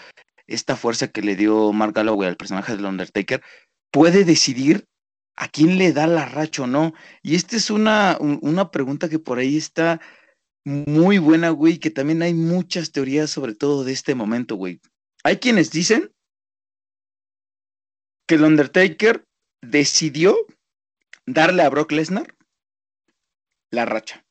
[0.47, 3.43] esta fuerza que le dio Mark Galloway al personaje del Undertaker,
[3.91, 4.87] puede decidir
[5.37, 6.95] a quién le da la racha o no.
[7.23, 10.01] Y esta es una, una pregunta que por ahí está
[10.65, 14.81] muy buena, güey, que también hay muchas teorías sobre todo de este momento, güey.
[15.23, 16.13] Hay quienes dicen
[18.27, 19.25] que el Undertaker
[19.63, 20.37] decidió
[21.27, 22.35] darle a Brock Lesnar
[23.71, 24.25] la racha.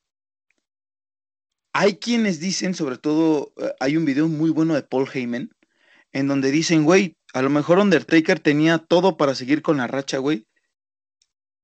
[1.74, 5.52] Hay quienes dicen, sobre todo, eh, hay un video muy bueno de Paul Heyman,
[6.14, 10.20] en donde dicen, güey, a lo mejor Undertaker tenía todo para seguir con la racha,
[10.20, 10.48] güey,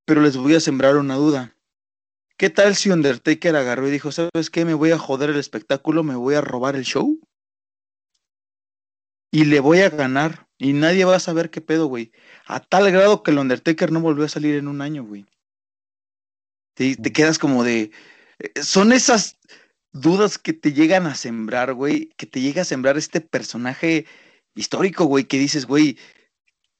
[0.06, 1.56] pero les voy a sembrar una duda.
[2.36, 4.66] ¿Qué tal si Undertaker agarró y dijo, ¿sabes qué?
[4.66, 7.20] Me voy a joder el espectáculo, me voy a robar el show
[9.32, 12.12] y le voy a ganar y nadie va a saber qué pedo, güey.
[12.46, 15.26] A tal grado que el Undertaker no volvió a salir en un año, güey.
[16.76, 17.90] Te, te quedas como de...
[18.38, 19.40] Eh, son esas
[19.92, 24.06] dudas que te llegan a sembrar, güey, que te llega a sembrar este personaje
[24.54, 25.98] histórico, güey, que dices, güey,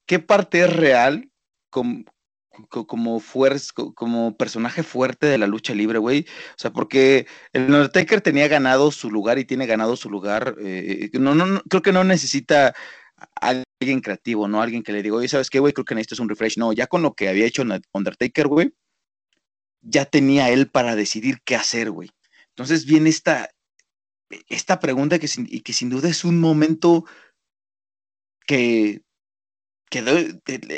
[0.06, 1.32] ¿qué parte es real
[1.68, 2.04] como,
[2.86, 3.20] como,
[3.96, 6.24] como personaje fuerte de la lucha libre, güey?
[6.50, 10.54] O sea, porque el Undertaker tenía ganado su lugar y tiene ganado su lugar.
[10.60, 12.76] Eh, no, no, creo que no necesita
[13.82, 14.62] alguien creativo, ¿no?
[14.62, 15.72] Alguien que le diga, oye, ¿sabes qué, güey?
[15.72, 16.58] Creo que necesitas un refresh.
[16.58, 18.74] No, ya con lo que había hecho Undertaker, güey,
[19.80, 22.10] ya tenía él para decidir qué hacer, güey.
[22.50, 23.50] Entonces viene esta,
[24.48, 27.04] esta pregunta que y que sin duda es un momento
[28.46, 29.02] que
[29.90, 30.16] quedó,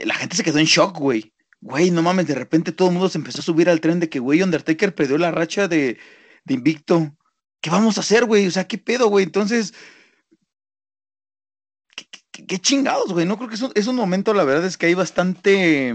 [0.05, 1.33] la gente se quedó en shock, güey.
[1.61, 4.11] Güey, no mames, de repente todo el mundo se empezó a subir al tren de
[4.11, 5.99] que, güey, Undertaker perdió la racha de,
[6.45, 7.17] de invicto.
[7.63, 8.47] ¿Qué vamos a hacer, güey?
[8.47, 9.25] O sea, ¿qué pedo, güey?
[9.25, 9.73] Entonces,
[12.47, 13.27] ¿qué, chingados, güey?
[13.27, 15.95] No creo que es un, momento, la verdad es que hay bastante,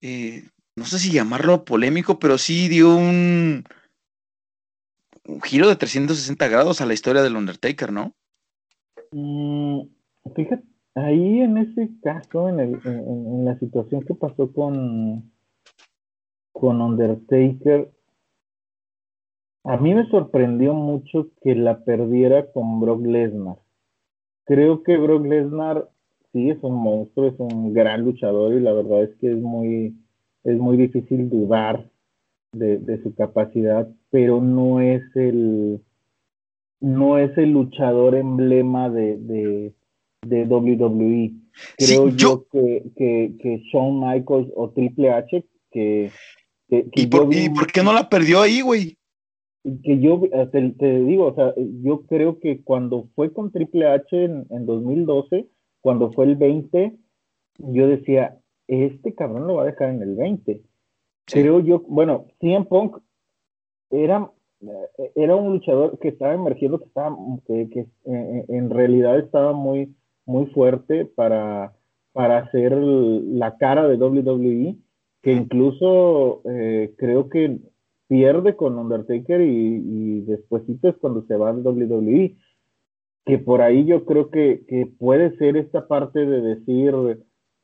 [0.00, 0.42] eh,
[0.76, 3.64] no sé si llamarlo polémico, pero sí dio un,
[5.42, 8.14] giro de 360 grados a la historia del Undertaker, ¿no?
[9.12, 9.82] Mm,
[10.34, 15.32] fíjate, ahí en ese caso, en, en, la situación que pasó con,
[16.52, 17.90] con Undertaker,
[19.64, 23.58] a mí me sorprendió mucho que la perdiera con Brock Lesnar.
[24.48, 25.90] Creo que Brock Lesnar
[26.32, 29.94] sí es un monstruo, es un gran luchador y la verdad es que es muy,
[30.42, 31.86] es muy difícil dudar
[32.52, 35.82] de, su capacidad, pero no es el
[36.80, 39.74] no es el luchador emblema de, de,
[40.26, 41.32] de WWE.
[41.76, 46.10] Creo yo, que, que, que, Shawn Michaels o Triple H, que...
[46.70, 47.28] ¿Y, por,
[47.72, 48.97] qué no la perdió ahí, güey?
[49.82, 51.52] Que yo te, te, digo, o sea,
[51.82, 55.46] yo creo que cuando fue con Triple H en, en 2012,
[55.80, 56.96] cuando fue el 20,
[57.58, 60.62] yo decía, este cabrón lo va a dejar en el 20.
[61.26, 62.98] Creo yo, bueno, CM Punk
[63.90, 69.52] era, eh, era un luchador que estaba emergiendo, que estaba, que, eh, en realidad estaba
[69.52, 71.72] muy, muy fuerte para,
[72.12, 74.76] para hacer la cara de WWE,
[75.22, 77.58] que incluso eh, creo que
[78.08, 82.36] pierde con Undertaker y, y después es cuando se va al WWE,
[83.24, 84.64] que por ahí yo creo que,
[84.98, 86.94] puede ser esta parte de decir,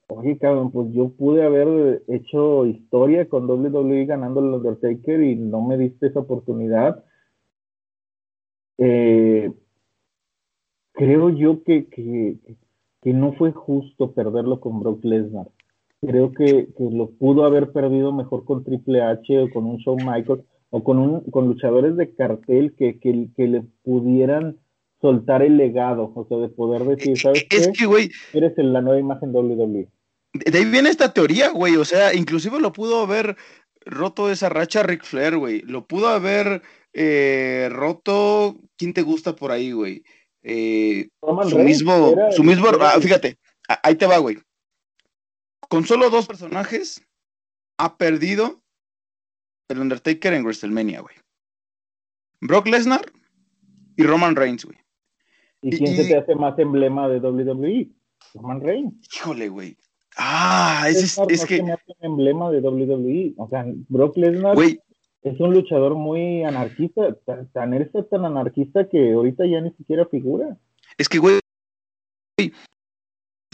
[0.09, 5.63] Oye, cabrón, pues yo pude haber hecho historia con WWE ganando el Undertaker y no
[5.63, 7.03] me diste esa oportunidad.
[8.77, 9.51] Eh,
[10.93, 15.49] creo yo que, que, no fue justo perderlo con Brock Lesnar.
[16.07, 20.43] Creo que, lo pudo haber perdido mejor con Triple H o con un Shawn Michaels
[20.71, 24.59] o con, un, con luchadores de cartel que, que, que le pudieran
[25.01, 28.99] soltar el legado, o sea, de poder decir, ¿sabes es Que, güey, eres la nueva
[28.99, 29.89] imagen WWE.
[30.33, 33.37] De ahí viene esta teoría, güey, o sea, inclusive lo pudo haber
[33.85, 36.63] roto esa racha Ric Flair, güey, lo pudo haber
[36.95, 40.03] eh, roto, ¿quién te gusta por ahí, güey?
[40.43, 41.09] Eh,
[41.49, 43.37] su mismo, su mismo, ah, fíjate,
[43.83, 44.39] ahí te va, güey.
[45.69, 47.03] Con solo dos personajes,
[47.79, 48.61] ha perdido
[49.69, 51.17] el Undertaker en WrestleMania, güey.
[52.41, 53.11] Brock Lesnar
[53.97, 54.79] y Roman Reigns, güey.
[55.63, 57.89] ¿Y quién se te hace más emblema de WWE?
[58.35, 58.95] Roman Reigns.
[59.15, 59.77] Híjole, güey.
[60.17, 61.63] Ah, ese es, es que.
[61.63, 63.35] Me hace emblema de WWE.
[63.39, 64.57] O sea, Brock Lesnar
[65.23, 67.15] es un luchador muy anarquista.
[67.25, 70.59] Tan, tan, tan anarquista que ahorita ya ni siquiera figura.
[70.99, 71.41] Es que, güey,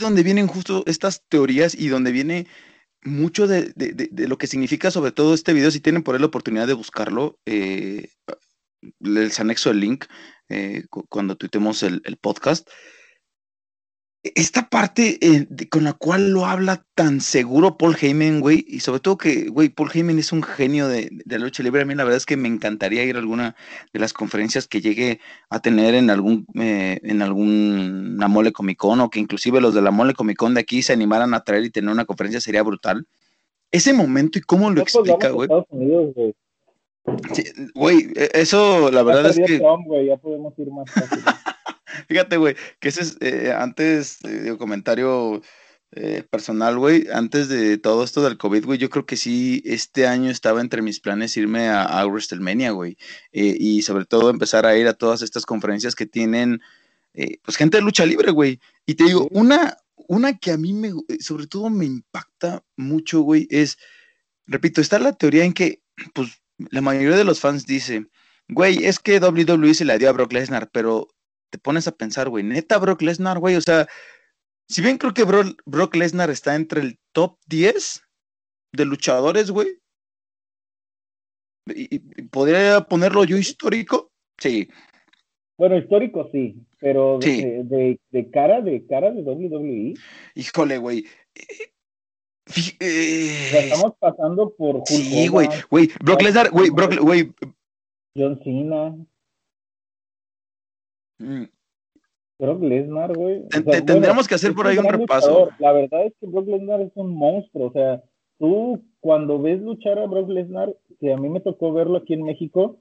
[0.00, 2.46] donde vienen justo estas teorías y donde viene
[3.02, 6.26] mucho de, de, lo que significa sobre todo este video, si tienen por ahí la
[6.26, 8.10] oportunidad de buscarlo, eh,
[8.98, 10.04] les anexo el link
[10.48, 12.68] eh, cuando tuitemos el, podcast.
[14.22, 19.00] Esta parte eh, con la cual lo habla tan seguro Paul Heyman, güey, y sobre
[19.00, 21.80] todo que, güey, Paul Heyman es un genio de, de, la lucha libre.
[21.80, 23.56] A mí la verdad es que me encantaría ir a alguna
[23.94, 29.00] de las conferencias que llegue a tener en algún eh, en alguna mole Comic Con
[29.00, 31.64] o que inclusive los de la mole Comic Con de aquí se animaran a traer
[31.64, 33.06] y tener una conferencia sería brutal.
[33.70, 35.48] Ese momento y cómo lo explica, güey.
[37.32, 39.62] Sí, güey, e, eso la verdad es que.
[39.86, 41.20] Wey, ya podemos ir más fácil.
[42.08, 45.42] Fíjate, güey, que ese es eh, antes, eh, comentario
[45.92, 50.06] eh, personal, güey, antes de todo esto del COVID, güey, yo creo que sí, este
[50.06, 52.96] año estaba entre mis planes irme a, a WrestleMania, güey,
[53.32, 56.60] y sobre todo empezar a ir a todas estas conferencias que tienen,
[57.42, 58.60] pues, gente de lucha libre, güey.
[58.86, 63.48] Y te digo, una, una que a mí me, sobre todo me impacta mucho, güey,
[63.50, 63.76] es,
[64.46, 65.82] repito, está la teoría en que,
[66.14, 68.06] pues, la mayoría de los fans dice,
[68.48, 71.08] güey, es que WWE se la dio a Brock Lesnar, pero
[71.50, 73.86] te pones a pensar, güey, neta Brock Lesnar, güey, o sea,
[74.68, 78.02] si bien creo que Brock, Lesnar está entre el top 10
[78.72, 79.68] de luchadores, güey,
[81.66, 84.68] y, podría ponerlo yo histórico, sí.
[85.58, 89.94] Bueno, histórico sí, pero de, de, cara, de cara de WWE.
[90.34, 91.04] Híjole, güey.
[92.80, 97.32] Eh, estamos pasando por Hulk Sí, güey, güey, Brock Lesnar, güey, Brock, güey.
[98.16, 98.96] John Cena.
[101.20, 101.44] Mm.
[102.40, 103.46] Brock Lesnar, güey.
[103.86, 105.50] tendríamos que hacer por ahí un repaso.
[105.58, 107.66] La verdad es que Brock Lesnar es un monstruo.
[107.66, 108.02] O sea,
[108.38, 112.22] tú cuando ves luchar a Brock Lesnar, que a mí me tocó verlo aquí en
[112.22, 112.78] México,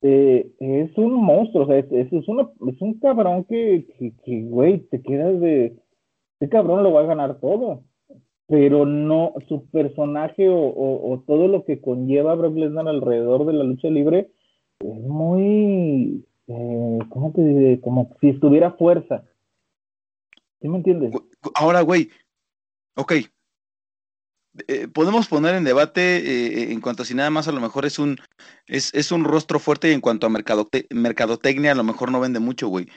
[0.00, 1.64] eh, es un monstruo.
[1.64, 3.86] O sea, es, es, es, es un cabrón que,
[4.24, 5.76] que, güey, te quedas de.
[6.40, 7.84] Este cabrón lo va a ganar todo.
[8.46, 13.52] Pero no, su personaje o, o, o todo lo que conlleva Brock Lesnar alrededor de
[13.52, 14.30] la lucha libre
[14.80, 17.80] es muy eh, ¿cómo te diré?
[17.80, 19.24] Como si estuviera fuerza.
[20.60, 21.12] ¿Sí me entiendes?
[21.54, 22.10] Ahora, güey,
[22.96, 23.12] ok.
[24.66, 27.86] Eh, podemos poner en debate eh, en cuanto a si nada más a lo mejor
[27.86, 28.18] es un
[28.66, 32.40] es, es un rostro fuerte en cuanto a mercadote mercadotecnia a lo mejor no vende
[32.40, 32.88] mucho, güey.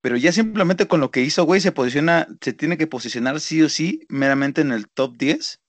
[0.00, 3.62] Pero ya simplemente con lo que hizo, güey, se posiciona, se tiene que posicionar sí
[3.62, 5.60] o sí meramente en el top 10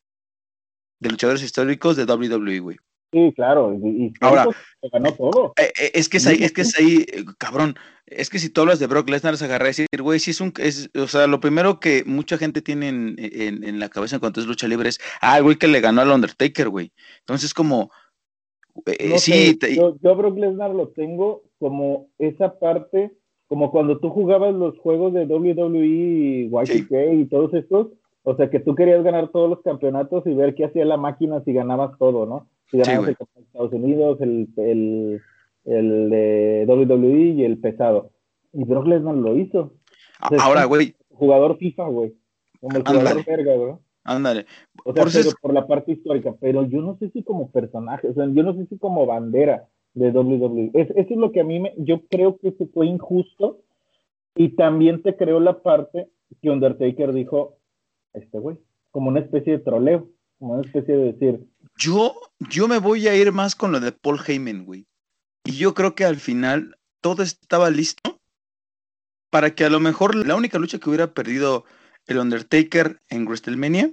[0.99, 2.77] de luchadores históricos de WWE, güey.
[3.11, 3.73] Sí, claro.
[3.73, 4.47] Y, Ahora,
[4.91, 5.53] ganó todo.
[5.57, 7.75] Eh, eh, es que es ahí, es que es ahí, eh, cabrón.
[8.05, 10.41] Es que si tú hablas de Brock Lesnar, se agarra a decir, güey, sí es
[10.41, 10.53] un.
[10.57, 14.19] Es, o sea, lo primero que mucha gente tiene en, en, en, la cabeza en
[14.19, 16.91] cuanto es lucha libre es, ah, güey, que le ganó al Undertaker, güey.
[17.19, 17.91] Entonces, como.
[19.17, 19.57] sí.
[19.75, 23.11] yo, yo, Brock Lesnar lo tengo como esa parte,
[23.47, 27.87] como cuando tú jugabas los juegos de WWE, YTK y todos estos.
[28.29, 31.41] O sea, que tú querías ganar todos los campeonatos y ver qué hacía la máquina
[31.43, 32.47] si ganabas todo, ¿no?
[32.69, 35.21] Si ganabas el de Estados Unidos, el, el,
[35.65, 38.11] el, de WWE y el pesado.
[38.53, 39.73] Y Brock Lesnar lo hizo.
[40.19, 40.95] Ahora, güey.
[41.09, 42.13] Jugador FIFA, güey.
[42.61, 43.73] Como el jugador verga, güey.
[44.03, 44.45] Ándale.
[44.85, 48.09] O sea, por, pero, por la parte histórica, pero yo no sé si como personaje,
[48.09, 50.69] o sea, yo no sé si como bandera de WWE.
[50.75, 53.57] Es, eso es lo que a mí me, yo creo que se fue injusto
[54.35, 56.09] y también te creo la parte
[56.43, 57.58] que Undertaker dijo,
[58.19, 58.57] este güey,
[58.91, 61.47] como una especie de troleo, como una especie de decir,
[61.79, 64.85] yo, yo me voy a ir más con lo de Paul Heyman, güey.
[65.45, 68.19] Y yo creo que al final todo estaba listo
[69.29, 71.63] para que a lo mejor la única lucha que hubiera perdido
[72.07, 73.91] el Undertaker en WrestleMania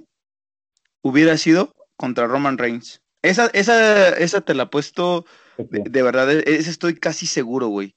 [1.01, 3.01] hubiera sido contra Roman Reigns.
[3.21, 5.25] Esa, esa, esa te la he puesto
[5.57, 7.95] de, de, verdad, esa estoy casi seguro, güey.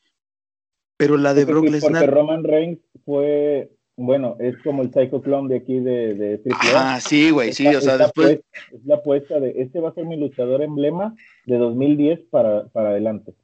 [0.96, 2.04] Pero la de Brock Lesnar.
[2.04, 6.40] Porque Roman Reigns fue bueno, es como el Psycho Clown de aquí de, de
[6.74, 8.40] Ah, sí, güey, sí, o sea, después.
[8.72, 12.90] es la apuesta de este va a ser mi luchador emblema de 2010 para, para
[12.90, 13.34] adelante.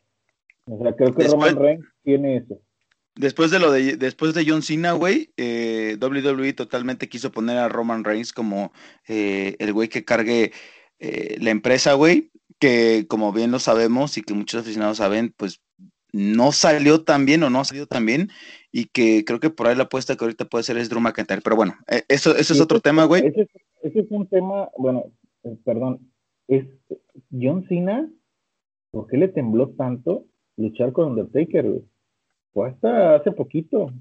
[0.65, 2.59] O sea, creo que Roman Reigns tiene eso.
[3.17, 7.69] Después de lo de después de John Cena, güey, eh, WWE totalmente quiso poner a
[7.69, 8.73] Roman Reigns como
[9.09, 10.53] eh, el güey que cargue
[10.99, 15.61] eh, la empresa, güey, que como bien lo sabemos y que muchos aficionados saben, pues
[16.13, 18.31] no salió tan bien o no ha salido tan bien
[18.77, 21.41] y que creo que por ahí la apuesta que ahorita puede ser es Drew McIntyre.
[21.43, 23.25] Pero bueno, eh, eso, eso es otro tema, güey.
[23.25, 23.49] Ese,
[23.83, 25.05] es un tema, bueno,
[25.45, 26.13] eh, perdón,
[26.47, 26.67] es
[27.33, 28.07] John Cena,
[28.91, 30.27] ¿por qué le tembló tanto
[30.59, 31.85] luchar con Undertaker, güey?
[32.53, 33.95] Fue hasta hace poquito.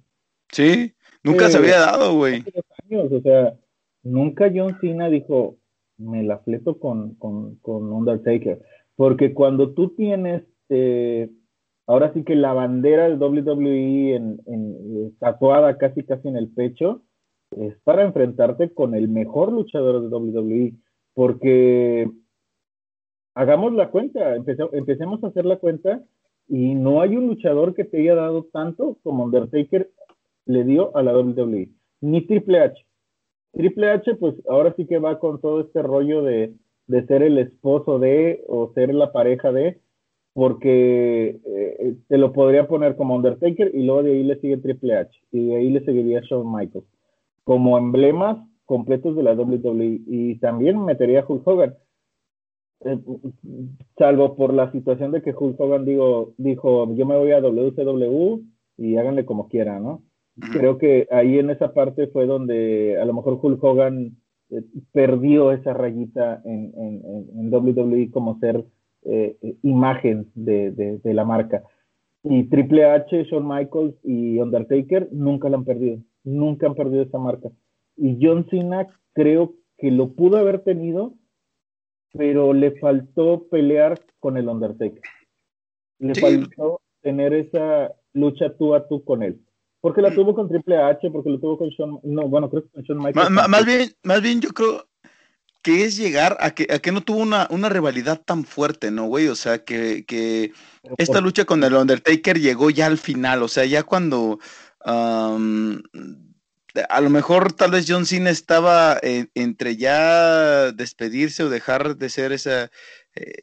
[0.50, 2.44] Sí, nunca se había dado, güey.
[2.92, 3.58] O sea,
[4.04, 5.56] nunca John Cena dijo,
[5.98, 8.62] me la fleto con, con, con Undertaker.
[8.98, 11.30] Porque cuando tú tienes eh,
[11.88, 17.04] ahora sí que la bandera del WWE en, en, tatuada casi casi en el pecho
[17.52, 20.74] es para enfrentarte con el mejor luchador de WWE,
[21.14, 22.10] porque
[23.36, 26.04] hagamos la cuenta, empecemos a hacer la cuenta
[26.48, 29.90] y no hay un luchador que te haya dado tanto como Undertaker
[30.46, 31.70] le dio a la WWE,
[32.02, 32.86] ni Triple H.
[33.54, 36.54] Triple H, pues ahora sí que va con todo este rollo de,
[36.88, 39.80] de ser el esposo de o ser la pareja de,
[40.36, 44.98] porque eh, te lo podría poner como Undertaker y luego de ahí le sigue Triple
[44.98, 46.86] H y de ahí le seguiría Shawn Michaels
[47.46, 51.76] como emblemas completos de la WWE y también metería a Hulk Hogan
[52.84, 53.00] eh,
[53.98, 58.42] salvo por la situación de que Hulk Hogan digo, dijo yo me voy a WCW
[58.78, 60.04] y háganle como quieran, ¿no?
[60.52, 64.18] Creo que ahí en esa parte fue donde a lo mejor Hulk Hogan
[64.50, 68.66] eh, perdió esa rayita en, en, en WWE como ser
[69.06, 71.64] eh, imagen de, de, la marca.
[72.24, 77.20] Y Triple H, Shawn Michaels y Undertaker nunca la han perdido, nunca han perdido esa
[77.20, 77.50] marca.
[77.96, 81.14] Y John Cena creo que lo pudo haber tenido,
[82.14, 85.02] pero le faltó pelear con el Undertaker.
[86.00, 89.40] Le faltó tener esa lucha tú a tú con él.
[89.82, 92.70] Porque la tuvo con Triple H, porque lo tuvo con Shawn, no, bueno, creo que
[92.70, 93.30] con Shawn Michaels.
[93.30, 94.84] más, bien, más bien yo creo,
[95.66, 99.08] que es llegar a que, a que no tuvo una, una rivalidad tan fuerte, ¿no,
[99.08, 99.30] güey?
[99.30, 100.52] O sea, que, que
[101.00, 104.38] esta lucha con el Undertaker llegó ya al final, o sea, ya cuando
[104.86, 105.40] a
[107.02, 112.70] lo mejor tal vez John Cena estaba entre ya despedirse o dejar de ser esa,
[113.16, 113.34] eh,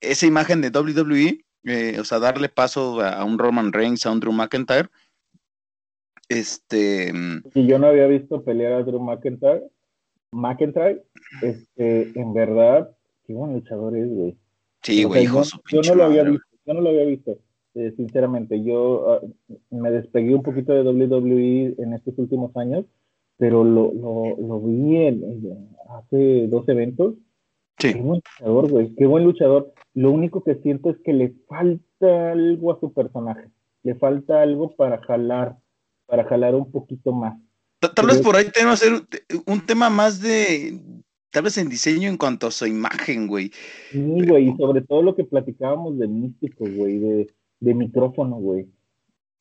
[0.00, 4.20] esa imagen de WWE, eh, o sea, darle paso a, un Roman Reigns, a un
[4.20, 4.88] Drew McIntyre.
[6.30, 7.12] Este.
[7.52, 9.75] Y yo no había visto pelear a Drew McIntyre
[10.32, 11.02] McIntyre,
[11.42, 12.90] este, en verdad,
[13.26, 14.36] qué buen luchador es, güey.
[14.82, 15.42] Sí, güey, yo,
[15.82, 17.38] no lo había visto, yo no lo había visto,
[17.74, 18.62] eh, sinceramente.
[18.62, 19.20] Yo ah,
[19.70, 22.84] me despegué un poquito de WWE en estos últimos años,
[23.36, 27.14] pero lo, lo, lo vi en, hace dos eventos.
[27.78, 27.94] Sí.
[27.94, 29.72] Qué buen luchador, güey, qué buen luchador.
[29.94, 33.48] Lo único que siento es que le falta algo a su personaje,
[33.82, 35.56] le falta algo para jalar,
[36.06, 37.38] para jalar un poquito más.
[37.78, 39.06] Tal vez por ahí tenemos que hacer
[39.44, 40.80] un tema más de,
[41.30, 43.52] tal vez en diseño en cuanto a su imagen, güey.
[43.92, 48.66] Sí, güey, y sobre todo lo que platicábamos de místico, güey, de, de micrófono, güey.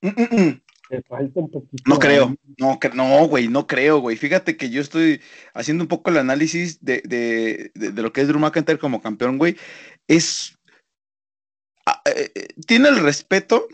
[0.01, 0.61] Mm, mm, mm.
[0.89, 1.83] Te falta un poquito.
[1.87, 4.17] No creo, no, no, güey, no creo, güey.
[4.17, 5.21] Fíjate que yo estoy
[5.53, 9.37] haciendo un poco el análisis de, de, de, lo que es Drew McIntyre como campeón,
[9.37, 9.55] güey.
[10.07, 10.57] Es.
[11.87, 13.67] Ah, eh, eh, tiene el respeto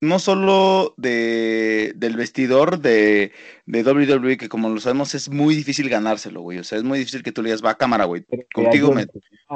[0.00, 3.32] no solo de, del vestidor de,
[3.66, 6.58] de WWE, que como lo sabemos es muy difícil ganárselo, güey.
[6.58, 8.24] O sea, es muy difícil que tú le digas, va a cámara, güey.
[8.54, 9.06] Contigo me...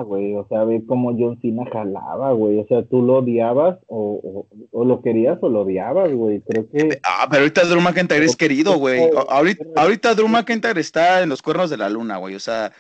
[0.05, 0.35] güey.
[0.35, 2.59] O sea, ve cómo John Cena jalaba, güey.
[2.59, 6.43] O sea, tú lo odiabas o, o, lo querías o lo odiabas, güey.
[6.43, 7.01] Creo que...
[7.03, 9.01] Ah, pero ahorita Drew McIntyre es querido, güey.
[9.29, 12.35] Ahorita, ahorita Drew McIntyre está en los cuernos de la luna, güey.
[12.35, 12.71] O sea,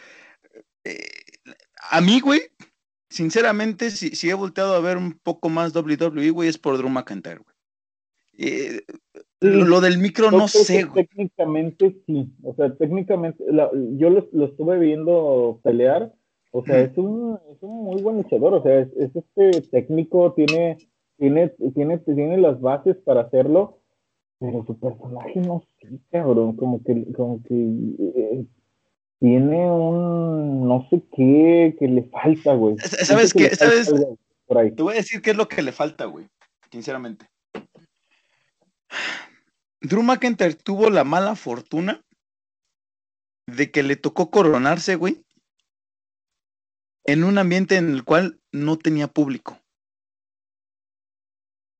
[0.84, 0.98] eh,
[1.90, 2.42] a mí, güey,
[3.08, 6.90] sinceramente, si, si he volteado a ver un poco más WWE, güey, es por Drew
[6.90, 7.53] McIntyre, güey.
[8.38, 8.80] Eh,
[9.40, 10.86] lo del micro no sé.
[10.94, 13.44] Técnicamente sí, o sea, técnicamente
[13.96, 16.12] yo lo, estuve viendo pelear,
[16.50, 20.78] o sea, es un, es un muy buen luchador, o sea, es, este técnico, tiene,
[21.18, 23.80] tiene, tiene, tiene las bases para hacerlo,
[24.38, 28.44] pero su personaje no sé, cabrón, como que, como que eh,
[29.20, 32.76] tiene un no sé qué que le falta, güey.
[32.78, 33.54] ¿Sabes qué?
[33.54, 33.92] ¿Sabes?
[34.74, 36.26] Te voy a decir qué es lo que le falta, güey,
[36.70, 37.26] sinceramente.
[39.80, 42.02] Drew McIntyre tuvo la mala fortuna
[43.46, 45.24] de que le tocó coronarse, güey,
[47.04, 49.60] en un ambiente en el cual no tenía público.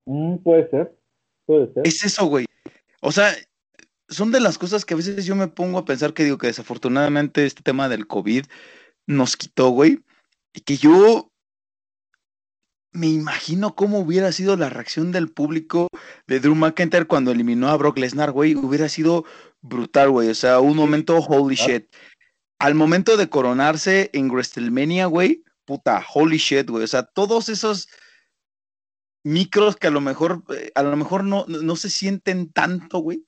[0.05, 0.95] Mm, puede ser,
[1.45, 1.87] puede ser.
[1.87, 2.45] Es eso, güey.
[3.01, 3.33] O sea,
[4.07, 6.47] son de las cosas que a veces yo me pongo a pensar que digo que
[6.47, 8.45] desafortunadamente este tema del COVID
[9.07, 10.03] nos quitó, güey,
[10.53, 11.31] y que yo
[12.95, 15.89] me imagino cómo hubiera sido la reacción del público
[16.27, 18.55] de Drew McIntyre cuando eliminó a Brock Lesnar, güey.
[18.55, 19.25] Hubiera sido
[19.61, 20.29] brutal, güey.
[20.29, 21.93] O sea, un momento holy shit.
[22.59, 26.85] Al momento de coronarse en WrestleMania, güey, puta, holy shit, güey.
[26.85, 27.89] O sea, todos esos.
[29.23, 33.25] micros que a lo mejor, eh, a lo mejor no, no se sienten tanto, güey.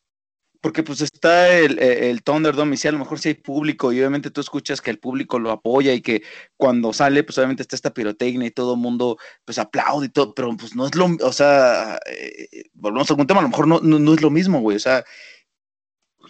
[0.61, 3.99] Porque pues está el, el Thunderdome y sí, a lo mejor sí hay público y
[3.99, 6.23] obviamente tú escuchas que el público lo apoya y que
[6.55, 10.33] cuando sale pues obviamente está esta pirotecnia y todo el mundo pues aplaude y todo,
[10.33, 13.67] pero pues no es lo, o sea, eh, volvemos a algún tema, a lo mejor
[13.67, 15.03] no, no, no es lo mismo, güey, o sea,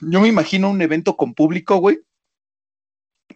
[0.01, 1.99] yo me imagino un evento con público, güey.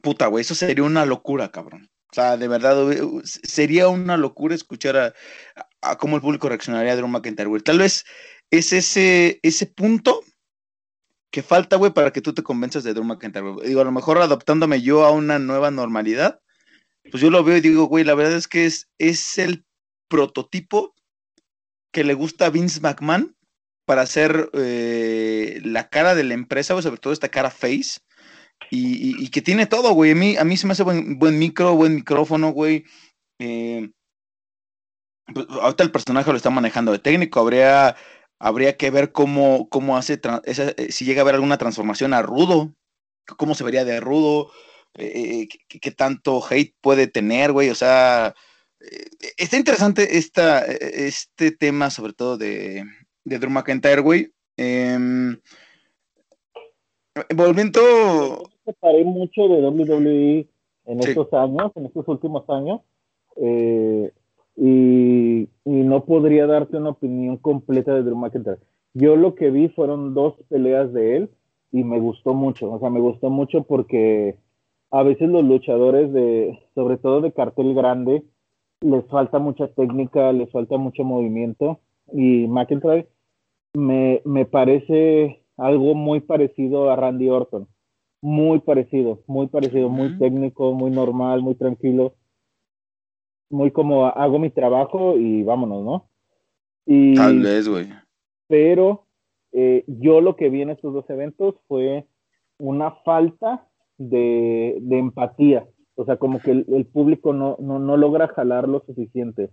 [0.01, 1.89] Puta, güey, eso sería una locura, cabrón.
[2.11, 2.75] O sea, de verdad,
[3.23, 5.13] sería una locura escuchar a,
[5.81, 7.61] a cómo el público reaccionaría a Drew McIntyre, güey.
[7.61, 8.05] Tal vez
[8.49, 10.21] es ese, ese punto
[11.31, 13.55] que falta, güey, para que tú te convenzas de Drew McIntyre.
[13.65, 16.41] Digo, a lo mejor adaptándome yo a una nueva normalidad,
[17.09, 19.65] pues yo lo veo y digo, güey, la verdad es que es, es el
[20.09, 20.93] prototipo
[21.91, 23.35] que le gusta a Vince McMahon
[23.85, 27.99] para hacer eh, la cara de la empresa, güey, sobre todo esta cara face,
[28.69, 30.11] y, y, y, que tiene todo, güey.
[30.11, 32.85] A mí, a mí se me hace buen, buen micro, buen micrófono, güey.
[33.39, 33.89] Eh,
[35.33, 37.95] pues, ahorita el personaje lo está manejando de técnico, habría
[38.41, 42.21] habría que ver cómo, cómo hace, esa, eh, si llega a haber alguna transformación a
[42.21, 42.73] rudo,
[43.37, 44.49] cómo se vería de rudo,
[44.95, 48.33] eh, qué, qué, tanto hate puede tener, güey, o sea,
[48.79, 49.05] eh,
[49.37, 52.83] está interesante esta, este tema, sobre todo de,
[53.23, 54.31] de Drew McIntyre, güey.
[54.57, 54.97] Eh,
[57.35, 58.49] volviendo...
[58.65, 60.47] Me paré mucho de WWE
[60.85, 61.09] en sí.
[61.09, 62.81] estos años, en estos últimos años,
[63.37, 64.11] eh,
[64.63, 68.59] y, y, no podría darte una opinión completa de Drew McIntyre.
[68.93, 71.29] Yo lo que vi fueron dos peleas de él
[71.71, 74.37] y me gustó mucho, o sea, me gustó mucho porque
[74.91, 78.23] a veces los luchadores de, sobre todo de cartel grande,
[78.81, 81.79] les falta mucha técnica, les falta mucho movimiento
[82.13, 83.07] y McIntyre
[83.73, 87.67] me, me parece algo muy parecido a Randy Orton,
[88.21, 90.19] muy parecido, muy parecido, muy uh -huh.
[90.19, 92.13] técnico, muy normal, muy tranquilo
[93.51, 96.09] muy como hago mi trabajo y vámonos, ¿no?
[96.85, 97.87] Y, Tal vez, güey.
[98.47, 99.05] Pero
[99.51, 102.05] eh, yo lo que vi en estos dos eventos fue
[102.57, 105.67] una falta de, de empatía.
[105.95, 109.49] O sea, como que el, el público no, no, no, logra jalar lo suficiente.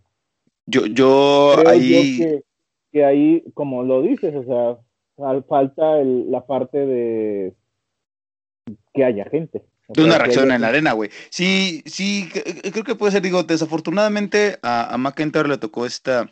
[0.67, 2.19] Yo, yo Creo ahí.
[2.19, 2.43] Yo que,
[2.93, 7.55] que, ahí, como lo dices, o sea, falta el, la parte de
[8.95, 9.63] que haya gente.
[9.89, 11.09] De una reacción en la arena, güey.
[11.31, 12.29] Sí, sí,
[12.73, 16.31] creo que puede ser, digo, desafortunadamente a, a McIntyre le tocó esta,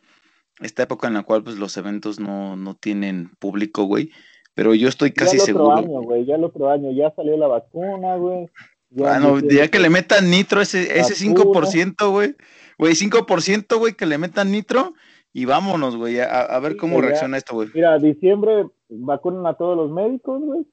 [0.60, 4.10] esta época en la cual pues los eventos no, no tienen público, güey.
[4.54, 5.76] Pero yo estoy casi ya el seguro.
[5.76, 8.48] Año, güey, ya el otro año, ya salió la vacuna, güey.
[8.90, 12.36] Bueno, ya que le metan nitro ese, ese 5%, güey.
[12.78, 14.92] Güey, 5%, güey, que le metan nitro
[15.32, 17.68] y vámonos, güey, a, a, ver cómo sí, reacciona esto, güey.
[17.74, 20.66] Mira, diciembre vacunan a todos los médicos, güey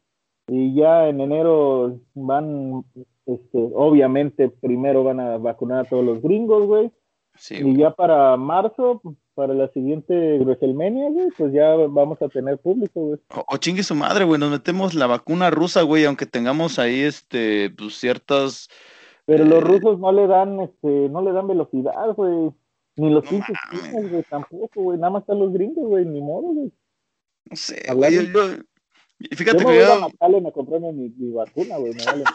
[0.48, 2.84] y ya en enero van,
[3.26, 6.92] este, obviamente primero van a vacunar a todos los gringos, güey.
[7.36, 9.02] Sí, y ya para marzo,
[9.34, 13.20] para la siguiente WrestleMania, güey, pues ya vamos a tener público, güey.
[13.36, 17.02] O, o, chingue su madre, güey, nos metemos la vacuna rusa, güey, aunque tengamos ahí,
[17.02, 18.70] este, pues ciertas...
[19.26, 19.48] Pero eh...
[19.48, 22.52] los rusos no le dan, este, no le dan velocidad, güey.
[22.96, 23.58] Ni los pinches
[23.92, 25.00] no güey, tampoco, güey.
[25.00, 26.72] Nada más están los gringos, güey, ni modo, güey.
[27.50, 28.22] No sé, güey, yo
[29.32, 30.10] Fíjate yo me que yo.
[30.20, 31.94] A me compré mi, mi vacuna, güey.
[31.94, 32.24] Me vale.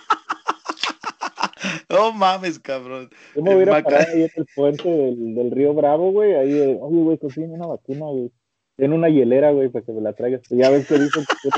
[1.90, 3.08] No mames, cabrón.
[3.34, 6.12] Yo me voy a ir a parar ahí en el puente del, del río Bravo,
[6.12, 6.34] güey.
[6.34, 8.30] Ahí, oye, güey, consigue una vacuna, güey.
[8.76, 10.42] Tiene una hielera, güey, para que me la traigas.
[10.50, 11.48] Ya ves que dicen que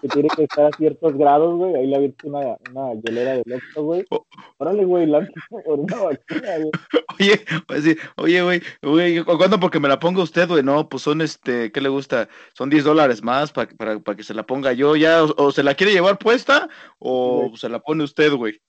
[0.00, 1.74] que, tiene que estar a ciertos grados, güey.
[1.74, 4.04] Ahí le abierto una, una hielera de loco, güey.
[4.58, 6.70] Órale, güey, lánzame por una vacuna, güey.
[7.18, 9.58] Oye, pues sí, oye, güey, güey, ¿cuándo?
[9.58, 10.62] Porque me la ponga usted, güey.
[10.62, 12.28] No, pues son, este, ¿qué le gusta?
[12.54, 15.24] Son 10 dólares más para, para, para que se la ponga yo ya.
[15.24, 16.68] O, o se la quiere llevar puesta
[16.98, 17.60] o sí.
[17.60, 18.60] se la pone usted, güey.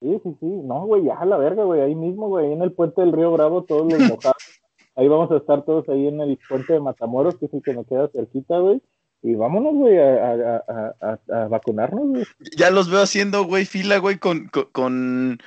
[0.00, 0.46] Sí, sí, sí.
[0.46, 1.80] No, güey, ya a la verga, güey.
[1.80, 4.60] Ahí mismo, güey, en el puente del Río Bravo, todos los mojados.
[4.94, 7.74] ahí vamos a estar todos ahí en el puente de Matamoros, que es el que
[7.74, 8.82] nos queda cerquita, güey.
[9.26, 12.24] Y vámonos, güey, a, a, a, a, vacunarnos, güey.
[12.56, 15.38] Ya los veo haciendo, güey, fila, güey, con, con,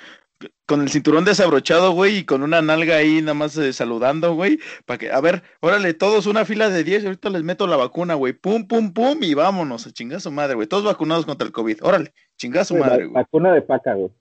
[0.65, 4.59] con, el cinturón desabrochado, güey, y con una nalga ahí nada más eh, saludando, güey,
[4.85, 8.15] para que, a ver, órale, todos una fila de 10, ahorita les meto la vacuna,
[8.15, 11.53] güey, pum, pum, pum, y vámonos, a chingar su madre, güey, todos vacunados contra el
[11.53, 13.13] COVID, órale, chingar su madre, güey.
[13.13, 14.11] Vacuna de paca, güey.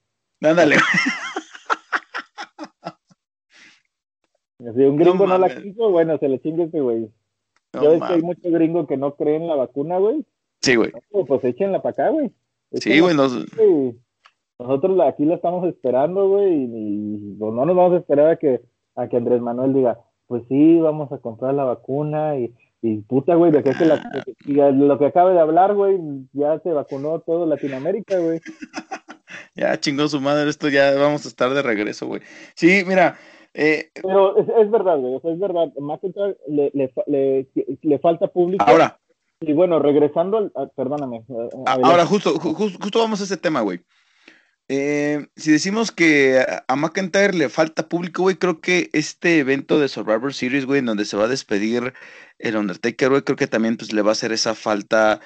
[0.41, 0.77] Ándale.
[4.61, 7.11] Si un gringo no, no la quiso, bueno, se le chingue ese güey.
[7.73, 10.25] No, Yo ves que hay muchos gringos que no creen en la vacuna, güey.
[10.61, 10.93] Sí, güey.
[11.13, 12.33] No, pues échenla para acá, güey.
[12.73, 13.15] Sí, güey.
[13.15, 13.37] Nos...
[14.59, 18.61] Nosotros aquí la estamos esperando, güey, y, pues, no nos vamos a esperar a que,
[18.97, 22.53] a que Andrés Manuel diga, pues sí, vamos a comprar la vacuna y,
[22.83, 24.03] y puta, güey, de que, que, la,
[24.45, 25.99] que lo que acabe de hablar, güey,
[26.33, 28.41] ya se vacunó todo Latinoamérica, güey.
[29.55, 32.23] ya chingó su madre, esto ya vamos a estar de regreso, güey.
[32.57, 33.17] Sí, mira,
[33.55, 35.73] Eh, Pero es, es verdad, güey, o sea, es verdad.
[35.81, 37.49] McIntyre le, le, le,
[37.83, 38.65] le falta público.
[38.67, 39.01] ahora,
[39.41, 40.53] Y bueno, regresando al.
[40.55, 41.25] a- perdóname.
[41.29, 41.91] a- a- adelante.
[41.91, 43.81] ahora justo, ju- ju- justo vamos a ese tema, güey.
[44.71, 49.89] Eh, si decimos que a- McIntyre le falta público, güey, creo que este evento de
[49.89, 51.95] Survivor Series, güey, en donde se va a despedir
[52.39, 55.21] el Undertaker, güey, creo que también pues le va a hacer esa falta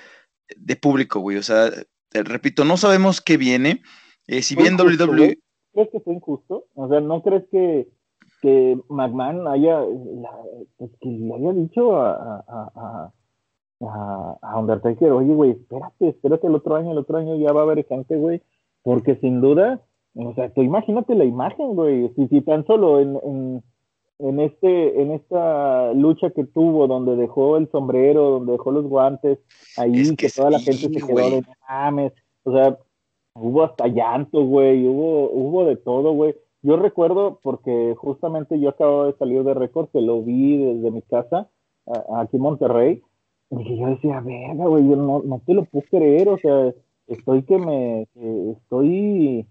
[0.57, 1.39] de público, güey.
[1.39, 1.70] O sea,
[2.12, 3.83] repito, no sabemos qué viene.
[4.29, 5.07] Eh, si bien WWE...
[5.16, 5.39] güey.
[5.75, 6.66] ¿Crees que fue injusto?
[6.75, 7.89] O sea, ¿no crees que,
[8.43, 10.43] que McMahon haya, la-
[10.76, 13.12] pues, que le haya dicho a, a,
[13.80, 17.61] a, a, Undertaker, oye, güey, espérate, espérate el otro año, el otro año ya va
[17.61, 18.43] a haber gente, güey,
[18.82, 19.80] porque sin duda,
[20.16, 23.62] o sea, tú imagínate la imagen, güey, si, si tan solo en, en,
[24.18, 29.38] en este, en esta lucha que tuvo, donde dejó el sombrero, donde dejó los guantes,
[29.76, 32.12] ahí Es que, que toda la gente se quedó de "No mames,
[32.45, 32.76] o sea,
[33.34, 36.34] hubo hasta llanto, güey, hubo, hubo de todo, güey.
[36.63, 41.03] Yo recuerdo, porque justamente yo acabo de salir de récord, que lo vi desde mi
[41.03, 41.49] casa,
[41.87, 43.03] a- aquí en Monterrey,
[43.51, 46.73] y yo decía, verga, güey, yo no, no te lo puedo creer, o sea,
[47.09, 49.47] estoy que me, que estoy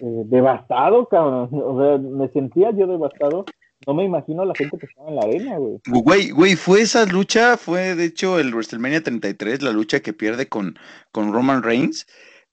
[0.00, 3.44] eh, devastado, cabrón, o sea, me sentía yo devastado,
[3.86, 5.78] no me imagino la gente que estaba en la arena, güey.
[5.86, 10.46] Güey, güey, fue esa lucha, fue de hecho el WrestleMania 33, la lucha que pierde
[10.46, 10.74] con,
[11.10, 12.06] con Roman Reigns,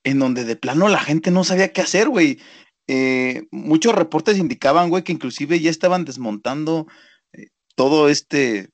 [0.04, 2.38] en donde de plano la gente no sabía qué hacer, güey.
[2.90, 6.86] Eh, muchos reportes indicaban, güey, que inclusive ya estaban desmontando
[7.34, 8.70] eh, todo este,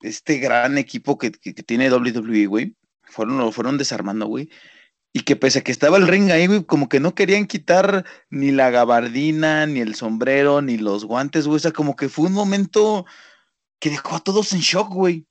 [0.00, 2.76] este gran equipo que, que, tiene WWE, güey.
[3.02, 4.48] Fueron, lo fueron desarmando, güey.
[5.12, 8.04] Y que pese a que estaba el ring ahí, güey, como que no querían quitar
[8.30, 11.56] ni la gabardina, ni el sombrero, ni los guantes, güey.
[11.56, 13.06] O sea, como que fue un momento
[13.80, 15.26] que dejó a todos en shock, güey.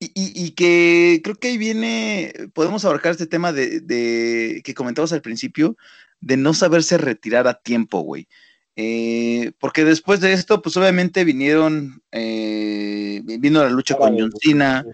[0.00, 4.74] Y, y, y que creo que ahí viene, podemos abarcar este tema de, de que
[4.74, 5.76] comentabas al principio,
[6.20, 8.28] de no saberse retirar a tiempo, güey.
[8.76, 14.84] Eh, porque después de esto, pues obviamente vinieron, eh, vino la lucha con John Cena,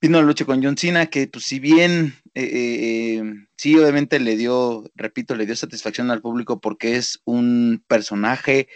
[0.00, 3.22] vino la lucha con John Cena, que pues si bien, eh, eh,
[3.56, 8.66] sí, obviamente le dio, repito, le dio satisfacción al público porque es un personaje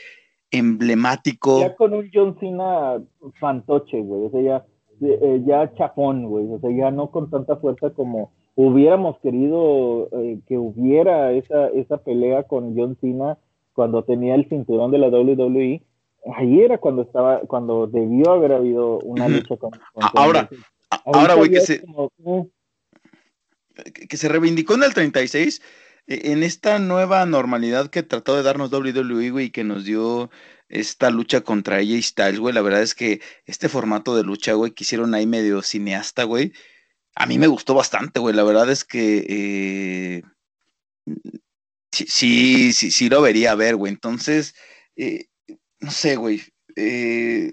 [0.53, 1.61] emblemático.
[1.61, 3.03] Ya con un John Cena
[3.41, 4.65] fantoche, güey, o sea,
[5.01, 10.41] ya, ya chafón, güey, o sea, ya no con tanta fuerza como hubiéramos querido eh,
[10.49, 13.39] que hubiera esa, esa pelea con John Cena
[13.73, 15.81] cuando tenía el cinturón de la WWE.
[16.35, 19.71] Ahí era cuando estaba, cuando debió haber habido una lucha con.
[19.71, 20.51] con ahora,
[21.05, 22.51] ahora, güey, que se, como, uh,
[24.09, 25.63] que se reivindicó en el 36,
[26.09, 30.31] en esta nueva normalidad que trató de darnos WWE, güey, y que nos dio
[30.69, 34.73] esta lucha contra AJ Styles, güey, la verdad es que este formato de lucha, güey,
[34.73, 36.53] que hicieron ahí medio cineasta, güey,
[37.19, 40.23] a mí me gustó bastante, güey, la verdad es que eh,
[41.91, 44.55] sí, sí, sí, sí, lo vería a ver, güey, entonces,
[44.95, 45.27] eh,
[45.81, 46.43] no sé, güey,
[46.77, 47.51] eh,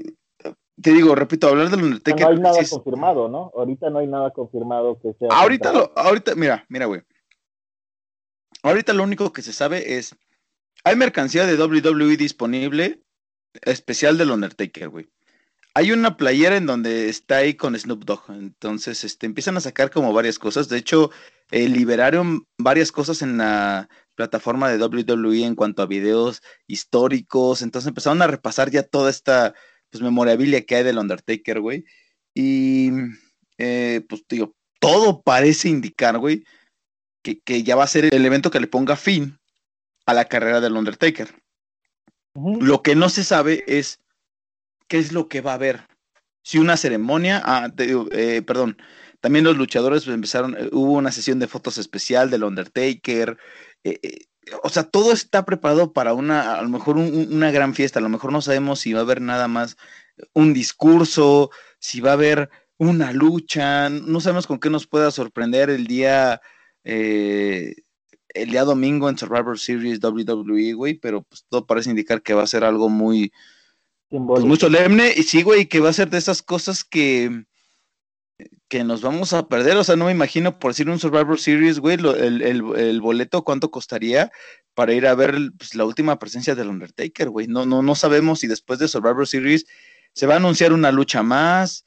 [0.80, 2.22] te digo, repito, hablar del Undertaker.
[2.22, 3.52] No hay nada sí confirmado, ¿no?
[3.56, 5.30] Ahorita no hay nada confirmado que sea.
[5.32, 7.02] Ahorita, lo, ahorita, mira, mira, güey.
[8.62, 10.16] Ahorita lo único que se sabe es,
[10.84, 13.02] hay mercancía de WWE disponible,
[13.64, 15.10] especial del Undertaker, güey.
[15.78, 19.92] Hay una playera en donde está ahí con Snoop Dogg, entonces este, empiezan a sacar
[19.92, 20.70] como varias cosas.
[20.70, 21.12] De hecho,
[21.52, 27.90] eh, liberaron varias cosas en la plataforma de WWE en cuanto a videos históricos, entonces
[27.90, 29.54] empezaron a repasar ya toda esta
[29.90, 31.84] pues, memorabilia que hay del Undertaker, güey.
[32.34, 32.92] Y
[33.58, 36.46] eh, pues digo, todo parece indicar, güey,
[37.22, 39.40] que, que, ya va a ser el evento que le ponga fin
[40.06, 41.36] a la carrera del Undertaker.
[42.34, 42.62] Uh -huh.
[42.62, 44.00] Lo que no se sabe es
[44.88, 45.88] qué es lo que va a haber.
[46.44, 48.78] Si una ceremonia, ah, te, eh, perdón,
[49.20, 53.38] también los luchadores empezaron, eh, hubo una sesión de fotos especial del Undertaker.
[53.84, 54.28] Eh,
[54.64, 58.00] o sea, todo está preparado para una, a lo mejor un, una gran fiesta.
[58.00, 59.78] A lo mejor no sabemos si va a haber nada más
[60.34, 65.70] un discurso, si va a haber una lucha, no sabemos con qué nos pueda sorprender
[65.70, 66.42] el día,
[66.84, 67.76] eh,
[68.30, 72.44] el día domingo en Survivor Series WWE, güey, pero pues todo parece indicar que va
[72.44, 73.32] a ser algo muy,
[74.10, 77.46] pues, muy solemne, y sí, güey, que va a ser de esas cosas que,
[78.68, 81.80] que nos vamos a perder, o sea, no me imagino, por decir un Survivor Series,
[81.80, 84.32] güey, lo, el, el, el, boleto, cuánto costaría
[84.74, 88.40] para ir a ver pues, la última presencia del Undertaker, güey, no, no, no sabemos
[88.40, 89.66] si después de Survivor Series
[90.14, 91.86] se va a anunciar una lucha más,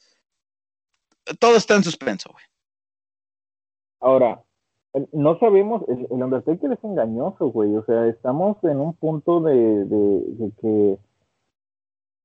[1.38, 2.44] todo está en suspenso, güey.
[4.00, 4.42] Ahora,
[5.12, 7.74] no sabemos, el, el, Undertaker es engañoso, güey.
[7.76, 10.98] O sea, estamos en un punto de, de, de, que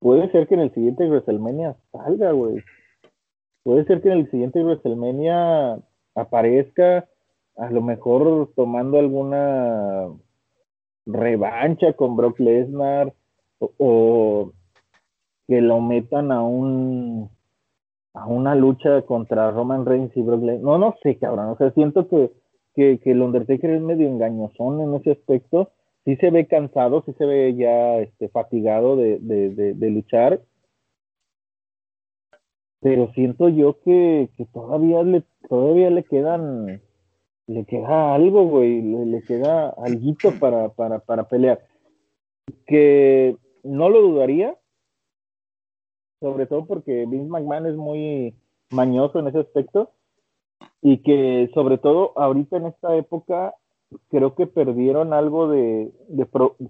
[0.04, 2.62] puede ser que en el siguiente WrestleMania salga, güey.
[3.62, 5.78] Puede ser que en el siguiente WrestleMania
[6.14, 7.08] aparezca,
[7.56, 10.10] a lo mejor tomando alguna
[11.06, 13.14] revancha con Brock Lesnar
[13.58, 14.52] o,
[15.48, 17.30] que lo metan a un
[18.12, 20.64] a una lucha contra Roman Reigns y Brock Lesnar.
[20.64, 21.48] No, no sé, cabrón.
[21.48, 22.30] O sea, siento que,
[22.74, 25.70] que, que el Undertaker es medio engañosón en ese aspecto.
[26.04, 30.42] Sí se ve cansado, sí se ve ya este, fatigado de, de, de, luchar.
[32.80, 36.82] Pero siento yo que, que, todavía le todavía le quedan
[37.46, 41.64] le queda algo, güey, le, le queda algo para, para, para pelear.
[42.66, 44.56] Que no lo dudaría,
[46.20, 48.34] sobre todo porque Vince McMahon es muy
[48.70, 49.92] mañoso en ese aspecto
[50.82, 53.54] y que sobre todo ahorita en esta época
[54.10, 55.92] creo que perdieron algo de,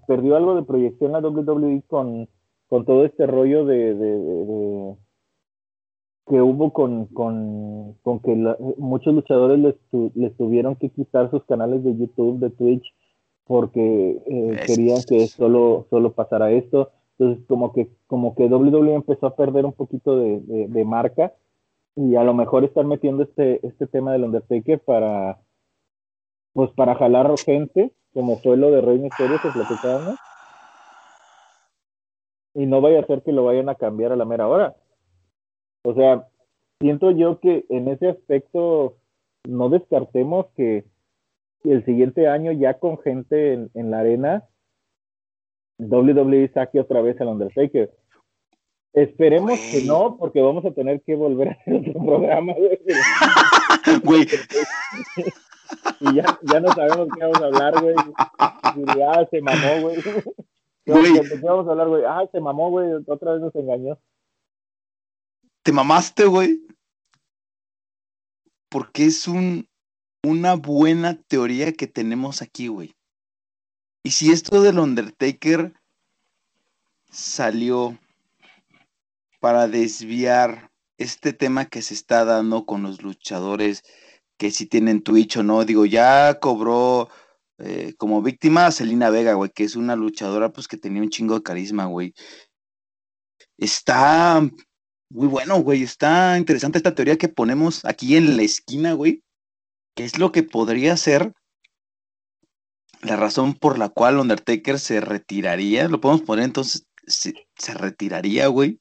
[0.07, 2.27] perdió algo de proyección la WWE con,
[2.67, 4.95] con todo este rollo de, de,
[6.27, 8.35] que hubo con, con, con que
[8.77, 9.75] muchos luchadores les,
[10.15, 12.93] les, tuvieron que quitar sus canales de YouTube, de Twitch,
[13.45, 16.91] porque eh, querían que solo, solo pasara esto.
[17.17, 21.33] Entonces, como que, como que WWE empezó a perder un poquito de, marca
[21.95, 25.39] y a lo mejor están metiendo este, este tema del Undertaker para,
[26.55, 30.15] pues para jalar gente, como fue lo de Rey Mysterio que platicábamos.
[32.53, 34.73] Y no vaya a ser que lo vayan a cambiar a la mera hora.
[35.83, 36.29] O sea,
[36.79, 38.95] siento yo que en ese aspecto
[39.43, 40.85] no descartemos que
[41.65, 44.45] el siguiente año ya con gente en, en la arena
[45.77, 47.93] WWE saque otra vez al Undertaker.
[48.93, 54.25] Esperemos que no, porque vamos a tener que volver a hacer otro programa, güey.
[55.99, 57.95] y ya, ya no sabemos qué vamos a hablar, güey.
[58.23, 60.01] Ah, se mamó, güey.
[60.85, 62.03] ¿Qué vamos a hablar, güey?
[62.05, 62.91] Ah, se mamó, güey.
[63.07, 63.97] Otra vez nos engañó.
[65.63, 66.61] Te mamaste, güey.
[68.69, 69.67] Porque es un,
[70.23, 72.95] una buena teoría que tenemos aquí, güey.
[74.03, 75.73] Y si esto del Undertaker
[77.09, 77.97] salió
[79.39, 83.83] para desviar este tema que se está dando con los luchadores
[84.37, 87.09] que si tienen Twitch o no, digo, ya cobró
[87.59, 91.09] eh, como víctima a Selina Vega, güey, que es una luchadora pues que tenía un
[91.09, 92.13] chingo de carisma, güey.
[93.57, 94.41] Está
[95.09, 99.23] muy bueno, güey, está interesante esta teoría que ponemos aquí en la esquina, güey,
[99.95, 101.33] ¿Qué es lo que podría ser
[103.01, 107.33] la razón por la cual Undertaker se retiraría, lo podemos poner entonces, se,
[107.73, 108.79] retiraría, güey,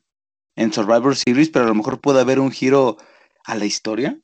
[0.57, 2.97] en Survivor Series, pero a lo mejor puede haber un giro
[3.45, 4.19] a la historia.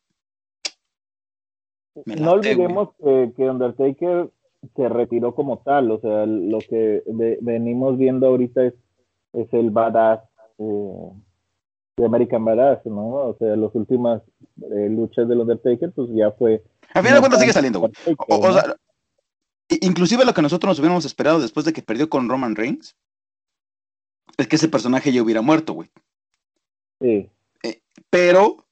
[2.07, 4.31] No olvidemos que, Undertaker
[4.77, 7.03] se retiró como tal, o sea, lo que
[7.41, 8.75] venimos viendo ahorita es,
[9.33, 10.21] es el badass
[10.59, 11.11] eh,
[11.97, 13.09] de American Badass, ¿no?
[13.09, 14.23] O sea, las últimas
[14.73, 16.63] eh, luchas del Undertaker, pues ya fue...
[16.93, 17.93] A final de cuentas sigue saliendo, güey.
[18.17, 18.75] o sea,
[19.81, 22.97] Inclusive lo que nosotros nos hubiéramos esperado después de que perdió con Roman Reigns
[24.37, 25.91] es que ese personaje ya hubiera muerto, güey.
[27.01, 27.31] Sí.
[27.63, 27.81] Eh,
[28.11, 28.67] pero,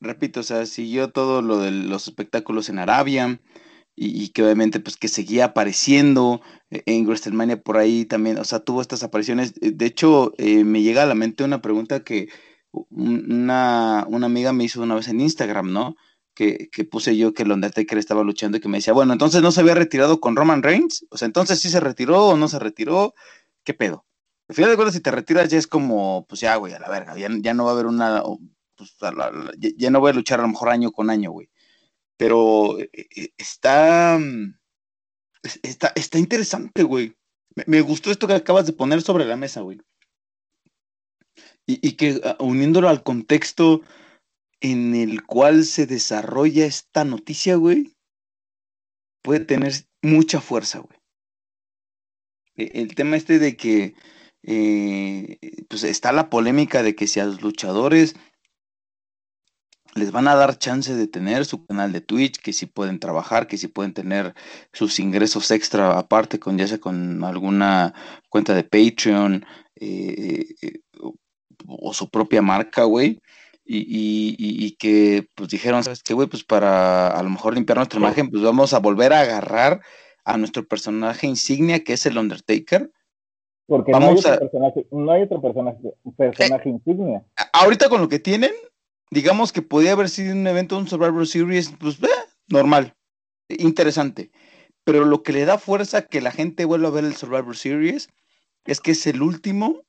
[0.00, 3.40] repito, o sea, siguió todo lo de los espectáculos en Arabia
[3.94, 8.80] y, que obviamente pues que seguía apareciendo en WrestleMania por ahí también, o sea, tuvo
[8.80, 9.54] estas apariciones.
[9.60, 12.28] De hecho, eh, me llega a la mente una pregunta que
[12.70, 15.96] una, una amiga me hizo una vez en Instagram, ¿no?
[16.34, 19.52] que, puse yo que el Undertaker estaba luchando y que me decía, bueno, entonces no
[19.52, 22.58] se había retirado con Roman Reigns, o sea, entonces sí se retiró o no se
[22.58, 23.14] retiró,
[23.64, 24.06] ¿qué pedo?
[24.48, 26.88] Al final de cuentas, si te retiras ya es como, pues ya, güey, a la
[26.88, 28.22] verga, ya, no va a haber una,
[28.76, 28.94] pues,
[29.58, 31.48] ya, no voy a luchar a lo mejor año con año, güey.
[32.16, 34.18] Pero eh, eh, está,
[35.62, 37.14] está, está interesante, güey.
[37.66, 39.80] Me, gustó esto que acabas de poner sobre la mesa, güey.
[41.66, 43.82] Y, y que ah, uniéndolo al contexto
[44.60, 47.96] en el cual se desarrolla esta noticia, güey,
[49.22, 50.98] puede tener mucha fuerza, güey.
[52.56, 53.94] E, el tema este de que,
[54.42, 58.14] eh, pues está la polémica de que si a los luchadores
[59.94, 63.46] les van a dar chance de tener su canal de Twitch, que si pueden trabajar,
[63.46, 64.34] que si pueden tener
[64.72, 67.94] sus ingresos extra aparte con ya sea con alguna
[68.28, 69.44] cuenta de Patreon
[69.76, 70.80] eh, eh,
[71.66, 73.20] o su propia marca, güey
[73.64, 76.28] y, que pues dijeron, ¿sabes qué, güey?
[76.28, 79.80] Pues para a lo mejor limpiar nuestra imagen, pues vamos a volver a agarrar
[80.24, 82.90] a nuestro personaje insignia que es el Undertaker.
[83.66, 85.78] Porque no, hay otro personaje, no hay otro personaje,
[86.18, 87.24] eh, insignia.
[87.52, 88.50] Ahorita con lo que tienen,
[89.12, 92.08] digamos que podía haber sido un evento, un Survivor Series, pues eh,
[92.48, 92.96] normal,
[93.50, 94.30] interesante.
[94.84, 97.54] Pero lo que le da fuerza a que la gente vuelva a ver el Survivor
[97.54, 98.08] Series
[98.64, 99.84] es que es el último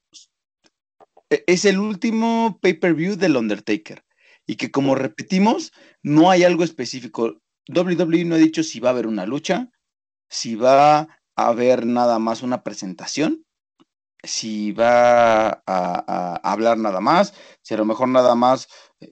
[1.29, 4.03] e, es el último pay-per-view del Undertaker.
[4.45, 5.71] Y que como repetimos,
[6.01, 7.41] no hay algo específico.
[7.69, 9.71] WWE no ha dicho si va a haber una lucha,
[10.29, 13.45] si va a haber nada más una presentación.
[14.23, 18.67] Si va a, hablar nada más, si a lo mejor nada más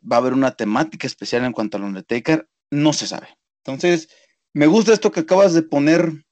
[0.09, 3.38] va a haber una temática especial en cuanto al Undertaker, no se sabe.
[3.64, 4.09] Entonces,
[4.53, 6.26] me gusta esto que acabas de poner,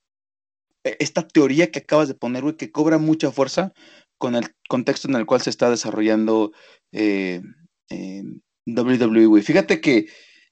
[0.83, 3.73] e, esta teoría que acabas de poner, güey, que cobra mucha fuerza
[4.17, 6.51] con el contexto en el cual se está desarrollando
[6.93, 7.41] eh,
[8.65, 9.43] WWE, güey.
[9.43, 10.07] Fíjate que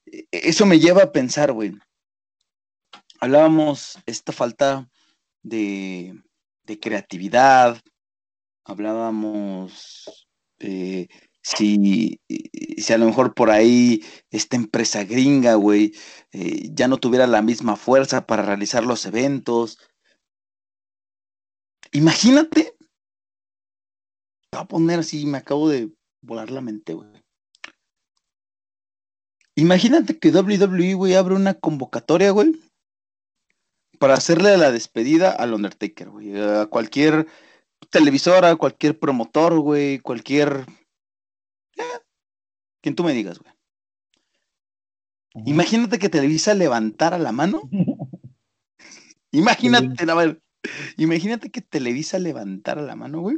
[0.06, 1.74] e, eso me lleva a pensar, güey.
[3.22, 4.90] Hablábamos esta falta
[5.42, 6.14] de
[6.82, 7.82] creatividad,
[8.68, 10.28] hablábamos
[10.60, 11.08] eh,
[11.42, 12.20] si,
[12.78, 15.94] si a lo mejor por ahí esta empresa gringa, güey,
[16.34, 19.80] eh, ya no tuviera la misma fuerza para realizar los eventos.
[21.94, 22.76] Imagínate.
[24.50, 25.90] Te voy a poner así, me acabo de
[26.22, 27.10] volar la mente, güey.
[29.56, 32.52] Imagínate que WWE, güey, abre una convocatoria, güey,
[34.00, 36.40] para hacerle la despedida al Undertaker, güey.
[36.40, 37.28] A cualquier
[37.90, 40.66] televisora, cualquier promotor, güey, cualquier
[42.82, 43.54] quien tú me digas, güey.
[45.46, 47.62] Imagínate que Televisa levantara la mano.
[49.32, 50.42] imagínate, a ver,
[50.98, 53.38] imagínate que Televisa levantara la mano, güey.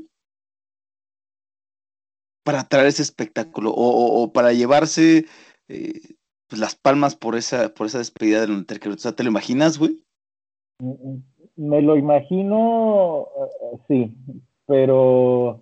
[2.44, 3.74] Para traer ese espectáculo.
[3.76, 5.26] O, para llevarse
[5.68, 6.16] eh,
[6.48, 8.94] pues, las palmas por esa, por esa despedida del Undertaker.
[8.94, 10.02] O sea, ¿te lo imaginas, güey?
[10.80, 11.24] Mm, mm,
[11.60, 14.16] me lo imagino, eh, sí,
[14.66, 15.62] pero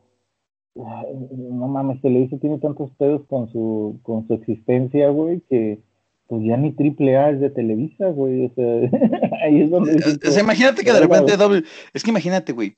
[0.76, 5.80] no mames, Televisa tiene tantos pedos con su, con su existencia, güey, que
[6.28, 8.46] pues ya ni triple A es de Televisa, güey.
[8.46, 8.66] O sea,
[9.44, 9.96] ahí es donde.
[10.28, 11.64] O sea, imagínate que de repente doble.
[11.94, 12.76] Es que imagínate, güey,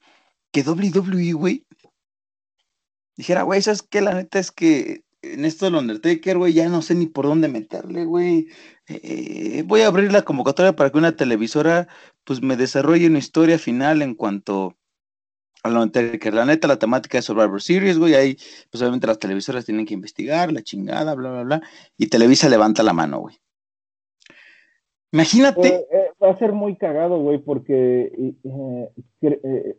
[0.52, 1.66] que WWE, güey,
[3.18, 4.02] dijera, güey, ¿sabes qué?
[4.02, 7.48] La neta es que en esto del Undertaker, güey, ya no sé ni por dónde
[7.48, 8.48] meterle, güey.
[8.88, 11.88] Eh, voy a abrir la convocatoria para que una televisora,
[12.24, 14.76] pues, me desarrolle una historia final en cuanto
[16.22, 18.38] que la neta, la temática de Survivor Series, güey, ahí,
[18.72, 21.62] pues obviamente las televisoras tienen que investigar, la chingada, bla, bla, bla,
[21.98, 23.36] y Televisa levanta la mano, güey.
[25.12, 25.68] Imagínate.
[25.68, 28.12] Eh, eh, va a ser muy cagado, güey, porque
[29.22, 29.78] eh,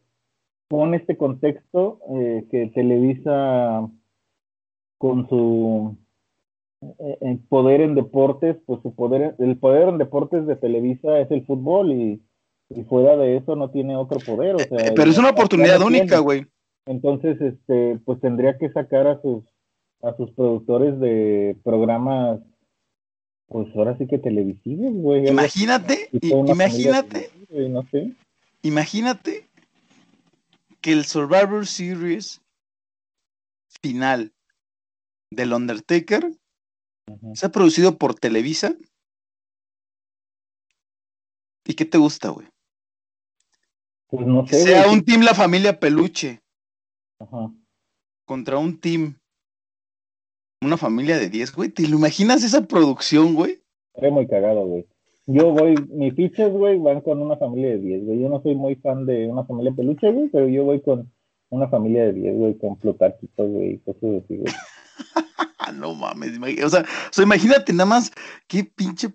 [0.69, 2.01] pone este contexto
[2.51, 3.89] que Televisa
[5.01, 5.97] con su
[7.49, 11.93] poder en deportes, pues su poder, el poder en deportes de Televisa es el fútbol
[11.93, 12.23] y
[12.71, 14.55] y fuera de eso no tiene otro poder.
[14.55, 16.47] O sea, eh, pero es una oportunidad única, güey.
[16.87, 19.45] Entonces, este, pues tendría que sacar a sus,
[20.03, 22.41] a sus productores de programas,
[23.49, 25.29] pues ahora sí que televisivos, güey.
[25.29, 27.31] Imagínate, imagínate,
[27.69, 28.13] no sé.
[28.63, 29.49] imagínate
[30.81, 32.41] que el Survivor Series
[33.83, 34.33] final
[35.31, 36.31] del Undertaker
[37.35, 38.75] se ha producido por Televisa.
[41.65, 42.49] ¿Y qué te gusta, güey?
[44.09, 44.63] Pues no sé.
[44.63, 46.41] Sea un team La Familia Peluche.
[47.19, 47.53] Ajá.
[48.25, 49.17] Contra un team.
[50.63, 51.69] Una familia de 10, güey.
[51.71, 53.63] ¿Te lo imaginas esa producción, güey?
[53.95, 54.87] Sería muy cagado, güey.
[55.27, 58.21] Yo voy, mis fichas, güey, van con una familia de 10, güey.
[58.21, 61.13] Yo no soy muy fan de una familia peluche, güey, pero yo voy con
[61.51, 64.53] una familia de 10, güey, con Plutarquito, güey, cosas así, güey.
[65.81, 66.85] No mames, o sea,
[67.19, 68.13] o imagínate nada más
[68.47, 69.09] qué pinche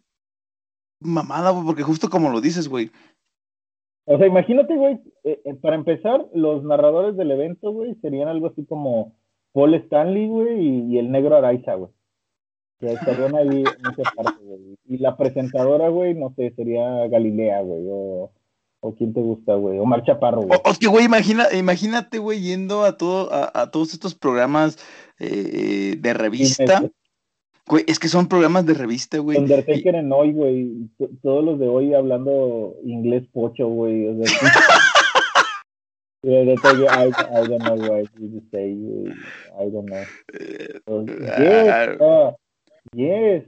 [0.99, 2.91] mamada, güey, porque justo como lo dices, güey,
[4.07, 8.47] o sea, imagínate, güey, eh, eh, para empezar, los narradores del evento, güey, serían algo
[8.47, 9.16] así como
[9.51, 11.91] Paul Stanley, güey, y, el negro Araiza, güey.
[12.80, 14.78] Que estarían ahí en esa parte, güey.
[14.86, 18.32] Y la presentadora, güey, no sé, sería Galilea, güey, o,
[18.86, 20.60] o quién te gusta, güey, o Marcha Parro, güey.
[20.64, 24.78] O, que, güey, imagina, imagínate, güey, yendo a, todo, a, todos estos programas
[25.20, 26.88] eh, de revista.
[27.68, 29.40] Güey, es que son programas de revista, güey.
[29.40, 30.88] Undertaker en hoy, güey.
[31.24, 34.08] Todos los de hoy hablando inglés pocho, güey.
[34.08, 34.40] O sea,
[36.24, 38.76] I, I don't know what to say.
[39.60, 40.04] I don't know.
[40.88, 42.32] So, yes, uh,
[42.94, 43.44] yes.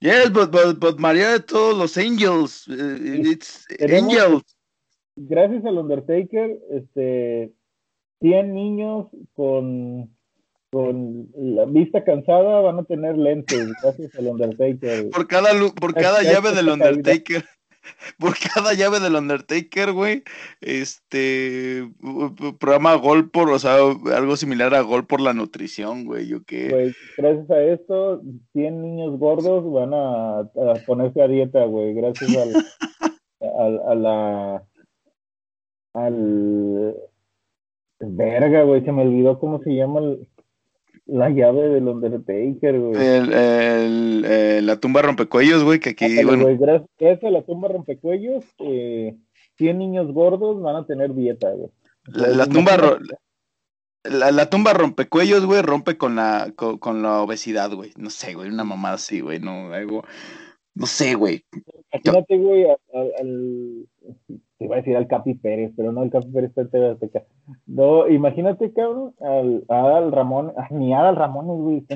[0.00, 2.68] Yes, but, but, but María de todos los angels.
[2.68, 4.44] Uh, it's angels.
[5.16, 7.52] Gracias al Undertaker, este,
[8.20, 10.10] 100 niños con
[10.70, 15.08] con la vista cansada van a tener lentes, gracias al Undertaker.
[15.10, 17.44] Por cada, por cada llave del Undertaker.
[18.18, 20.22] Por cada llave del Undertaker, güey.
[20.60, 21.88] Este
[22.58, 23.76] programa Gol por, o sea,
[24.14, 26.28] algo similar a Gol por la nutrición, güey.
[26.28, 26.92] Yo qué.
[27.16, 28.22] gracias a esto,
[28.52, 30.50] 100 niños gordos van a,
[30.86, 31.94] ponerse a dieta, güey.
[31.94, 32.52] Gracias al,
[33.58, 34.62] al, a la.
[35.94, 36.94] Al.
[38.00, 40.28] Verga, güey, se me olvidó cómo se llama el
[41.08, 42.96] la llave del Undertaker, güey.
[42.96, 46.46] El, el, la tumba rompecuellos, güey, que aquí, bueno.
[46.58, 49.16] gracias, a la tumba rompecuellos, eh,
[49.56, 51.70] 100 niños gordos van a tener dieta, güey.
[52.04, 52.98] La, tumba
[54.04, 57.92] la, tumba rompecuellos, güey, rompe con la, con, la obesidad, güey.
[57.96, 60.04] No sé, güey, una mamada así, güey, no, algo,
[60.74, 61.44] no sé, güey.
[61.92, 63.88] Imagínate, güey, al,
[64.58, 67.26] te iba a decir al Capi Pérez, pero no, el Capi Pérez está en TV
[67.66, 71.86] No, imagínate, cabrón, al, al Ramón, ni al Ramón, güey,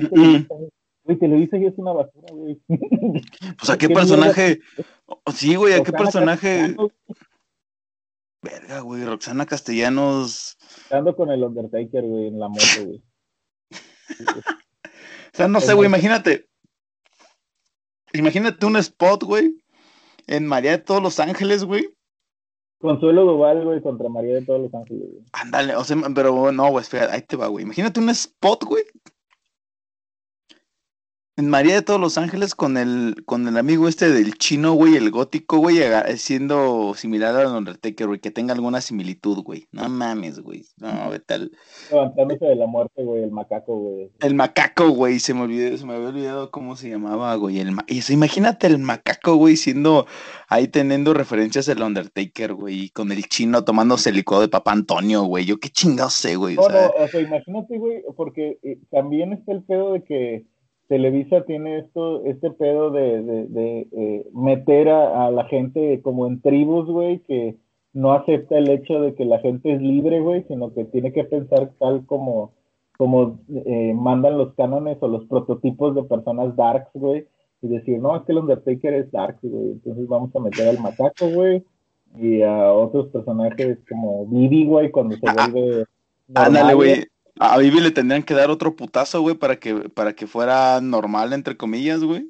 [1.05, 2.61] Güey, te lo dice y es una basura, güey.
[3.57, 4.61] Pues a qué personaje.
[5.33, 6.77] Sí, güey, a qué personaje.
[8.41, 10.57] Verga, güey, Roxana Castellanos.
[10.89, 13.03] Ando con el Undertaker, güey, en la moto, güey.
[14.19, 16.47] o sea, no sé, güey, imagínate.
[18.13, 19.61] Imagínate un spot, güey,
[20.27, 21.89] en María de todos los Ángeles, güey.
[22.83, 25.23] Consuelo Duval, güey, contra María de todos los Ángeles, güey.
[25.31, 27.63] Ándale, o sea, pero no, güey, espera, ahí te va, güey.
[27.63, 28.83] Imagínate un spot, güey,
[31.35, 34.95] en María de todos los Ángeles con el, con el amigo este del chino, güey,
[34.95, 35.77] el gótico, güey,
[36.15, 39.65] siendo similar a Undertaker, güey, que tenga alguna similitud, güey.
[39.71, 40.65] No mames, güey.
[40.77, 41.51] No, ¿qué tal?
[41.91, 44.11] Levantándose de la muerte, güey, el macaco, güey.
[44.19, 47.59] El macaco, güey, se me olvidó, se me había olvidado cómo se llamaba, güey.
[47.59, 50.05] El y eso, imagínate el macaco, güey, siendo
[50.49, 55.23] ahí teniendo referencias del Undertaker, güey, con el chino tomándose el licuado de Papá Antonio,
[55.23, 55.45] güey.
[55.45, 56.55] Yo qué chingados sé, güey.
[56.55, 60.45] No, no, o sea, imagínate, güey, porque eh, también está el pedo de que
[60.93, 66.85] Televisa tiene esto, este pedo de, de, eh, meter a, la gente como en tribus,
[66.85, 67.55] güey, que
[67.93, 71.23] no acepta el hecho de que la gente es libre, güey, sino que tiene que
[71.23, 72.51] pensar tal como,
[72.95, 77.25] como eh, mandan los cánones o los prototipos de personas darks, güey,
[77.63, 80.79] y decir, no, es que el Undertaker es dark, güey, entonces vamos a meter al
[80.79, 81.63] macaco, güey,
[82.19, 85.85] y a otros personajes como Vivi, güey, cuando se vuelve...
[86.35, 87.03] Ándale, güey.
[87.39, 91.33] A Vivi le tendrían que dar otro putazo, güey, para que, para que fuera normal,
[91.33, 92.29] entre comillas, güey.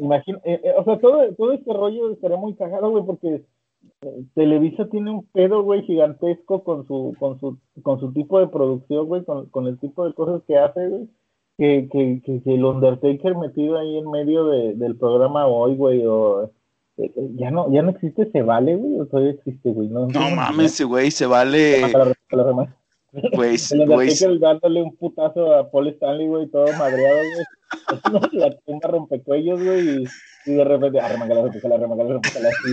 [0.00, 3.44] Imagina, eh, eh, o sea, todo, todo este rollo estaría muy cagado, güey, porque
[4.02, 8.48] eh, Televisa tiene un pedo, güey, gigantesco con su, con su, con su tipo de
[8.48, 11.08] producción, güey, con, con el tipo de cosas que hace, güey.
[11.58, 16.02] Que, que, que, que, el Undertaker metido ahí en medio de, del programa hoy, güey,
[16.06, 16.50] o
[16.96, 19.88] ya no, ya no existe se vale, güey, o todavía existe, güey.
[19.88, 21.82] No, no mames, güey, se vale.
[23.34, 24.38] Güey, güey.
[24.38, 27.46] dándole un putazo a Paul Stanley, güey, todo madreado, güey.
[28.32, 30.04] la tumba rompecuellos, güey, y,
[30.46, 32.72] y, de repente, arremangala, la arremangala, la así.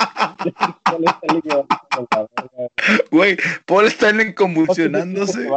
[3.10, 3.36] Güey,
[3.66, 5.48] Paul Stanley convulsionándose.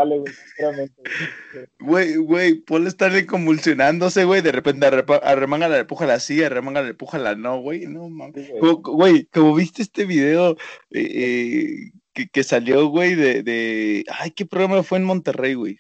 [1.80, 4.42] Güey, güey, Paul Stanley convulsionándose, güey.
[4.42, 7.86] De repente arremanga la empújala así, arremanga la empújala no, güey.
[7.88, 8.50] No mames.
[8.60, 10.52] Güey, como viste este video
[10.92, 14.06] eh, eh, que, salió, güey, de, de.
[14.20, 15.80] Ay, ¿qué programa fue en Monterrey, güey?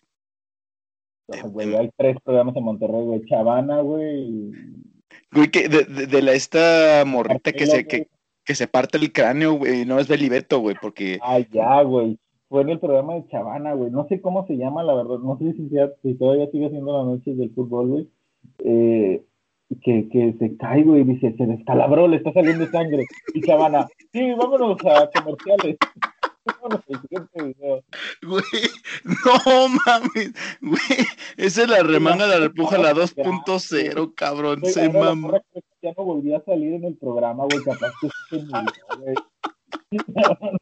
[1.46, 3.26] güey, hay tres programas en Monterrey, güey.
[3.26, 4.52] Chavana, güey.
[5.32, 8.08] Güey, que de, de, la esta morrita que se, que,
[8.50, 11.20] que se parte el cráneo, güey, no es Belibeto, güey, porque...
[11.22, 12.18] Ah, ya, güey.
[12.48, 13.92] Fue en el programa de Chavana, güey.
[13.92, 15.20] No sé cómo se llama, la verdad.
[15.20, 15.70] No sé si,
[16.02, 18.08] si todavía sigue haciendo las noches del fútbol, güey.
[18.66, 19.24] Eh,
[19.84, 23.06] que, que se cae, güey, y dice, se descalabró, le está saliendo sangre.
[23.36, 25.78] Y Chavana, sí, vámonos a comerciales.
[28.24, 28.42] Güey,
[29.06, 35.40] no mames, güey, esa es la remanga de la repuja, la 2.0, cabrón, se mamá.
[35.82, 38.66] Ya no volví a salir en el programa, güey, capaz que se murió,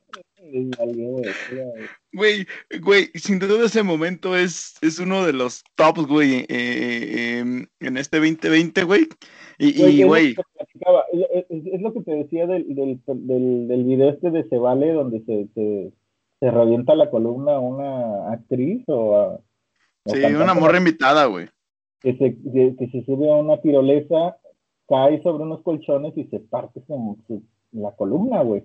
[2.14, 2.48] güey.
[2.82, 7.66] Güey, sin duda ese momento es, es uno de los tops, güey, eh, eh, em,
[7.80, 9.08] en este 2020, güey.
[9.58, 10.36] Y, güey.
[11.50, 15.22] Es, lo que te decía del, del, del, del video este de Se Vale, donde
[15.26, 15.92] se, se,
[16.40, 19.40] se revienta la columna una actriz o a.
[20.06, 21.48] sí, una morra invitada, güey.
[22.00, 22.38] Que se,
[22.78, 24.38] que, se sube a una tirolesa,
[24.88, 27.18] cae sobre unos colchones y se parte como
[27.72, 28.64] la columna, güey.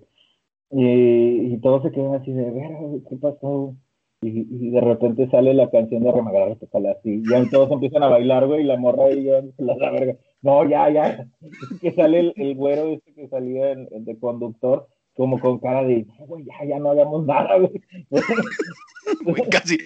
[0.70, 2.72] Y, y todos se quedan así de, ver,
[3.08, 3.76] ¿qué pasó?
[4.22, 7.10] Y, de repente sale la canción de Remagar así.
[7.10, 10.16] Y ya todos empiezan a bailar, güey, y la morra y yo, la, la verga.
[10.40, 11.26] No, ya, ya.
[11.80, 16.44] que sale el, el, güero este que salía de conductor, como con cara de, güey,
[16.44, 17.82] ya, ya no hagamos nada, güey.
[19.50, 19.78] casi.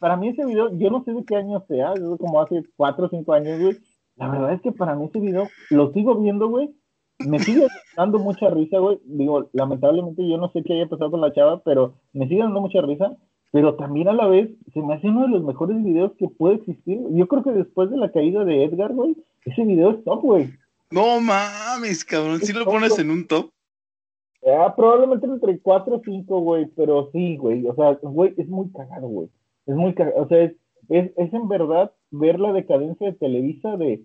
[0.00, 3.06] para mí ese video, yo no sé de qué año sea, es como hace cuatro
[3.06, 3.76] o cinco años, güey.
[4.16, 6.70] La verdad es que para mí ese video, lo sigo viendo, güey.
[7.18, 9.00] Me sigue dando mucha risa, güey.
[9.04, 12.60] Digo, lamentablemente yo no sé qué haya pasado con la chava, pero me sigue dando
[12.60, 13.16] mucha risa
[13.52, 16.56] pero también a la vez se me hace uno de los mejores videos que puede
[16.56, 16.98] existir.
[17.10, 20.50] Yo creo que después de la caída de Edgar, güey, ese video es top, güey.
[20.90, 23.50] No mames, cabrón, si lo pones en un top.
[24.46, 28.72] Ah, probablemente entre 4 o 5, güey, pero sí, güey, o sea, güey, es muy
[28.72, 29.28] cagado, güey.
[29.66, 30.54] Es muy cagado, o sea, es,
[30.92, 34.04] es, es en verdad ver la decadencia de Televisa de,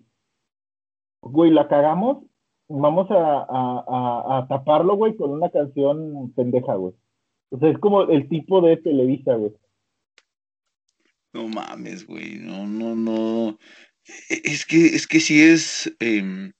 [1.22, 2.24] güey, la cagamos,
[2.68, 6.94] vamos a, a, a, taparlo, güey, con una canción pendeja, güey.
[7.50, 9.52] O sea, es como el tipo de Televisa, güey.
[11.34, 13.58] No mames, güey, no, no, no.
[14.30, 15.94] E, es que, es que sí es...
[16.00, 16.52] Em,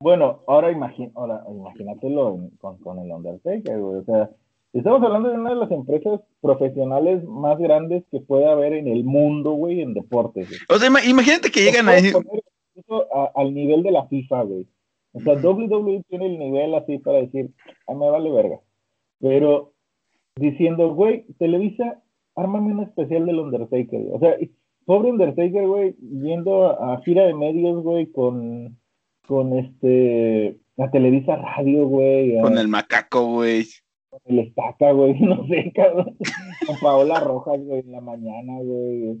[0.00, 3.96] bueno, ahora, imagín, ahora imagínatelo con, con el Undertaker, güey.
[4.00, 4.30] O sea,
[4.72, 9.04] estamos hablando de una de las empresas profesionales más grandes que puede haber en el
[9.04, 10.48] mundo, güey, en deportes.
[10.68, 12.12] O sea, imagínate que llegan ahí.
[13.34, 14.66] al nivel de la FIFA, güey.
[15.12, 17.50] O sea, WWE tiene el nivel así para decir,
[17.86, 18.60] a ah, me vale verga.
[19.20, 19.72] Pero
[20.36, 22.02] diciendo, güey, Televisa,
[22.36, 24.00] ármame un especial del Undertaker.
[24.12, 24.36] O sea,
[24.84, 28.78] pobre Undertaker, güey, yendo a, gira de medios, güey, con,
[29.26, 32.40] con este, la Televisa Radio, güey.
[32.40, 33.64] Con el macaco, güey.
[34.24, 36.16] Con el estaca, güey, no sé, cabrón.
[36.66, 39.18] con Paola Rojas, güey, en la mañana, güey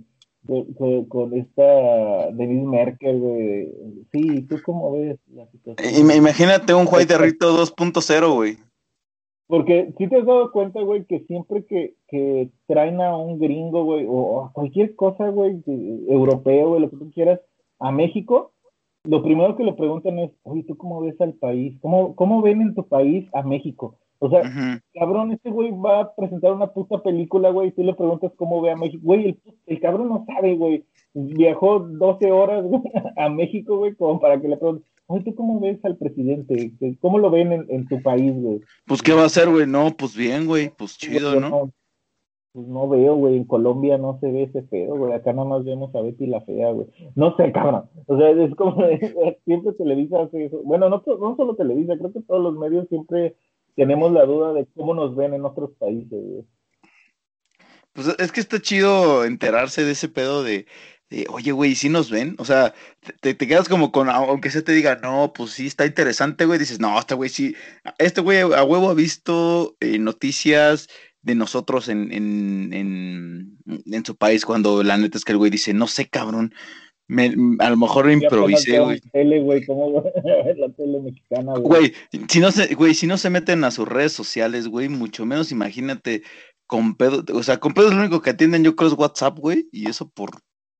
[1.08, 3.68] con, esta Denise Merkel, güey.
[4.12, 6.10] Sí, ¿tú cómo ves la situación?
[6.10, 8.56] Imagínate un White Rito 2.0, güey.
[9.46, 13.84] Porque si te has dado cuenta, güey, que siempre que, que traen a un gringo,
[13.84, 17.40] güey, o a cualquier cosa, güey, europeo, güey, lo que tú quieras,
[17.78, 18.52] a México,
[19.04, 21.78] lo primero que le preguntan es, oye, ¿tú cómo ves al país?
[21.80, 23.96] ¿Cómo, cómo ven en tu país a México?
[24.20, 24.42] O sea,
[24.94, 28.60] cabrón, este güey va a presentar una puta película, güey, y tú le preguntas cómo
[28.60, 29.00] ve a México.
[29.04, 30.84] Güey, el, cabrón no sabe, güey.
[31.14, 32.64] Viajó 12 horas
[33.16, 36.72] a México, güey, como para que le preguntes, oye, ¿tú cómo ves al presidente?
[37.00, 38.60] ¿Cómo lo ven en, tu país, güey?
[38.86, 39.66] Pues, ¿qué va a hacer, güey?
[39.66, 41.72] No, pues bien, güey, pues chido, ¿no?
[42.52, 45.64] pues no veo, güey, en Colombia no se ve ese feo, güey, acá nada más
[45.64, 46.88] vemos a Betty la fea, güey.
[47.14, 47.84] No sé, cabrón.
[48.06, 48.76] O sea, es como,
[49.44, 50.60] siempre Televisa hace eso.
[50.64, 53.36] Bueno, no, no solo Televisa, creo que todos los medios siempre
[53.78, 56.18] tenemos la duda de cómo nos ven en otros países,
[57.92, 60.66] Pues es que está chido enterarse de ese pedo de,
[61.28, 62.34] oye, güey, ¿sí nos ven?
[62.38, 62.74] O sea,
[63.20, 66.80] te, quedas como con, aunque se te diga, no, pues sí, está interesante, güey, dices,
[66.80, 67.54] no, este güey sí,
[67.98, 70.88] este güey a huevo ha visto eh, noticias
[71.22, 75.52] de nosotros en, en, en, en su país cuando la neta es que el güey
[75.52, 76.52] dice, no sé, cabrón,
[77.08, 79.00] me, a lo mejor improvisé, güey.
[79.12, 81.94] Tele, güey, ¿cómo la tele mexicana, güey?
[82.28, 85.50] si no se, güey, si no se meten a sus redes sociales, güey, mucho menos
[85.50, 86.22] imagínate
[86.66, 89.38] con pedo, o sea, con pedo es lo único que atienden yo creo es WhatsApp,
[89.38, 90.30] güey, y eso por,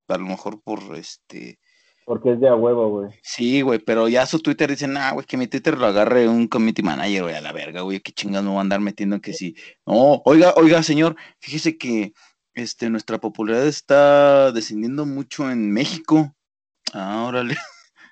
[0.08, 1.58] a lo mejor por, este...
[2.04, 3.10] Porque es de a huevo, güey.
[3.22, 6.46] Sí, güey, pero ya su Twitter dicen, ah, güey, que mi Twitter lo agarre un
[6.46, 9.32] committee manager, güey, a la verga, güey, qué chingas me voy a andar metiendo que
[9.32, 9.56] sí.
[9.86, 12.12] No, oiga, oiga, señor, fíjese que
[12.58, 16.34] este, nuestra popularidad está descendiendo mucho en México.
[16.92, 17.54] Ah, órale.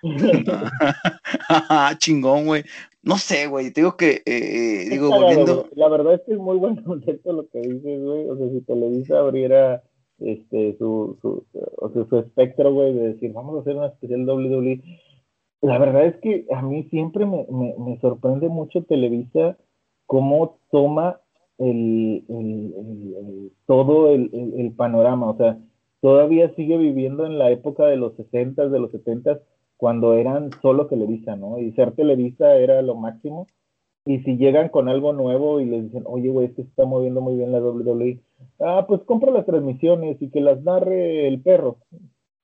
[1.98, 2.64] Chingón, güey.
[3.02, 3.70] No sé, güey.
[3.70, 5.68] Te digo que, eh, digo, volviendo.
[5.74, 8.28] La verdad es que es muy buen concepto lo que dices, güey.
[8.28, 9.82] O sea, si Televisa abriera
[10.18, 11.44] este su, su,
[11.76, 14.82] o sea, su espectro, güey, de decir, vamos a hacer una especial WWE.
[15.62, 19.56] La verdad es que a mí siempre me, me, me sorprende mucho Televisa
[20.06, 21.20] cómo toma
[21.58, 22.24] el,
[23.66, 25.58] todo el, panorama, o sea,
[26.00, 29.40] todavía sigue viviendo en la época de los 60 de los 70
[29.76, 31.58] cuando eran solo Televisa, ¿no?
[31.58, 33.46] Y ser Televisa era lo máximo.
[34.04, 37.20] Y si llegan con algo nuevo y les dicen, oye, güey, este se está moviendo
[37.20, 38.20] muy bien la WWE,
[38.60, 41.78] ah, pues compra las transmisiones y que las narre el perro.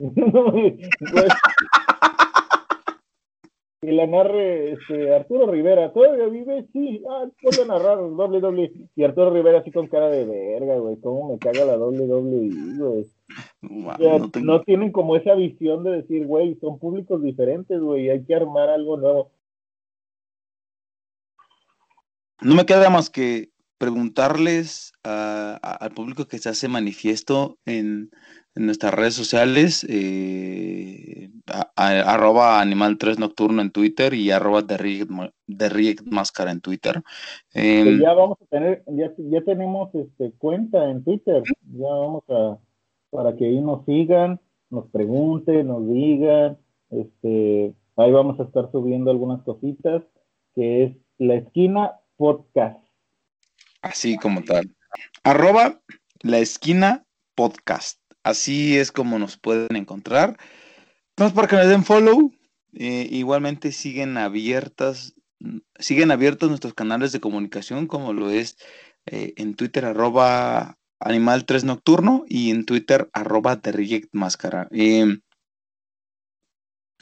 [3.84, 5.92] y la narre este, Arturo Rivera.
[5.92, 6.68] ¿Todavía vive?
[6.72, 7.02] Sí.
[7.10, 8.70] Ah, puede narrar WWE.
[8.94, 11.00] Y Arturo Rivera así con cara de verga, güey.
[11.00, 13.06] ¿Cómo me caga la WWE, güey?
[14.42, 18.08] no, tienen como esa visión de decir, güey, son públicos diferentes, güey.
[18.08, 19.32] Hay que armar algo nuevo.
[22.40, 28.12] No me queda más que preguntarles al público que se hace manifiesto en
[28.54, 31.30] en nuestras redes sociales, eh,
[31.76, 37.02] arroba animal 3 nocturno en Twitter y arroba de máscara en Twitter.
[37.54, 41.42] Em, ya vamos a tener, ya, ya tenemos este, cuenta en Twitter,
[41.72, 42.58] ya vamos a,
[43.10, 46.58] para que ahí nos sigan, nos pregunten, nos digan,
[46.90, 50.02] este, ahí vamos a estar subiendo algunas cositas,
[50.54, 52.78] que es la esquina podcast.
[53.80, 54.74] Así como tal.
[55.24, 55.80] Arroba
[56.20, 57.04] la esquina
[57.34, 58.01] podcast.
[58.22, 60.38] Así es como nos pueden encontrar.
[61.16, 62.32] Vamos para que nos den follow.
[62.74, 65.14] Eh, igualmente siguen abiertas,
[65.78, 68.56] siguen abiertos nuestros canales de comunicación, como lo es
[69.06, 73.60] eh, en Twitter arroba animal 3 nocturno y en Twitter arroba.
[74.70, 75.20] Em,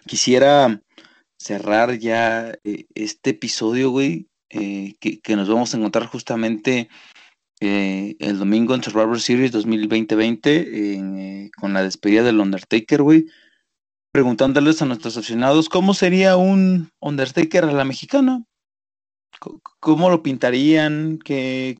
[0.06, 0.82] quisiera
[1.38, 6.88] cerrar ya eh, este episodio, güey, que, nos vamos a encontrar justamente
[7.60, 13.26] eh, el domingo en Survivor Series 2020 eh, con la despedida del Undertaker, güey.
[14.12, 18.44] preguntándoles a nuestros aficionados cómo sería un Undertaker a la mexicana.
[19.78, 21.18] ¿Cómo lo pintarían?
[21.18, 21.76] ¿Qué,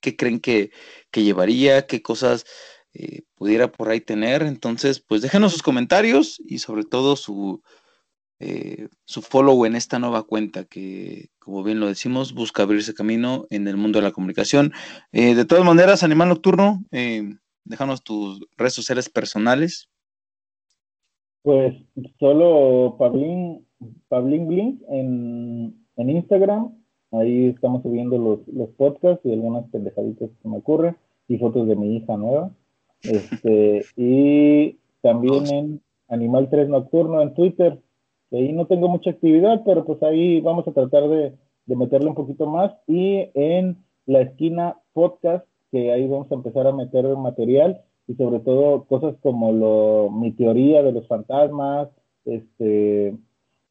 [0.00, 0.70] creen que,
[1.12, 1.86] llevaría?
[1.86, 2.44] ¿Qué cosas
[2.94, 4.42] eh, pudiera por ahí tener?
[4.42, 7.62] Entonces, pues déjenos sus comentarios y sobre todo su,
[8.40, 13.46] eh, su follow en esta nueva cuenta que, como bien lo decimos, busca abrirse camino
[13.50, 14.72] en el mundo de la comunicación.
[15.12, 16.84] Eh, de todas maneras, Animal Nocturno,
[17.64, 19.88] déjanos tus redes sociales personales.
[21.42, 21.74] Pues
[22.18, 23.66] solo Pablín,
[24.08, 26.78] Pablín Blink en, en Instagram
[27.10, 30.96] Ahí estamos subiendo los, los podcasts y algunas pendejaditas que me ocurren
[31.26, 32.50] y fotos de mi hija nueva.
[33.02, 37.80] Este, y también en Animal 3 Nocturno en Twitter.
[38.30, 41.34] Ahí no tengo mucha actividad, pero pues ahí vamos a tratar de,
[41.66, 42.72] de meterle un poquito más.
[42.86, 48.40] Y en la esquina podcast, que ahí vamos a empezar a meter material y sobre
[48.40, 51.88] todo cosas como lo, mi teoría de los fantasmas,
[52.24, 53.16] este,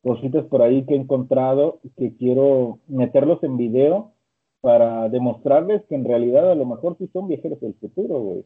[0.04, 4.14] cositas por ahí que he encontrado que quiero meterlos en video
[4.62, 8.46] para demostrarles que en realidad a lo mejor sí son viajeros del futuro, güey.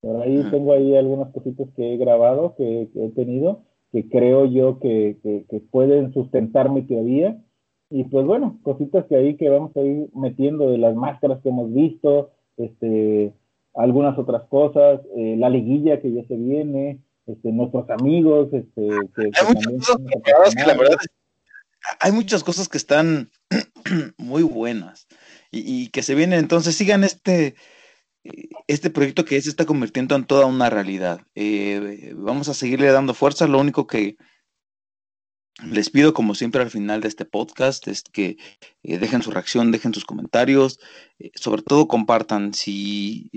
[0.00, 3.62] Por ahí tengo ahí algunas cositas que he grabado, que, he tenido,
[3.92, 7.42] que creo yo que, que, pueden sustentar mi teoría.
[7.90, 11.48] Y pues bueno, cositas que ahí que vamos a ir metiendo de las máscaras que
[11.48, 13.32] hemos visto, este,
[13.74, 18.88] algunas otras cosas, eh, la liguilla que ya se viene, este, nuestros amigos, este,
[22.00, 23.30] hay, muchas cosas que están
[24.18, 25.06] muy buenas
[25.50, 27.54] y, que se vienen, entonces sigan este,
[28.68, 31.22] este proyecto que se está convirtiendo en toda una realidad.
[31.34, 34.16] Eh, vamos a seguirle dando fuerza, lo único que
[35.64, 38.36] les pido, como siempre al final de este podcast, es que
[38.82, 40.78] eh, dejen su reacción, dejen sus comentarios,
[41.18, 42.54] eh, sobre todo compartan.
[42.54, 43.30] Si,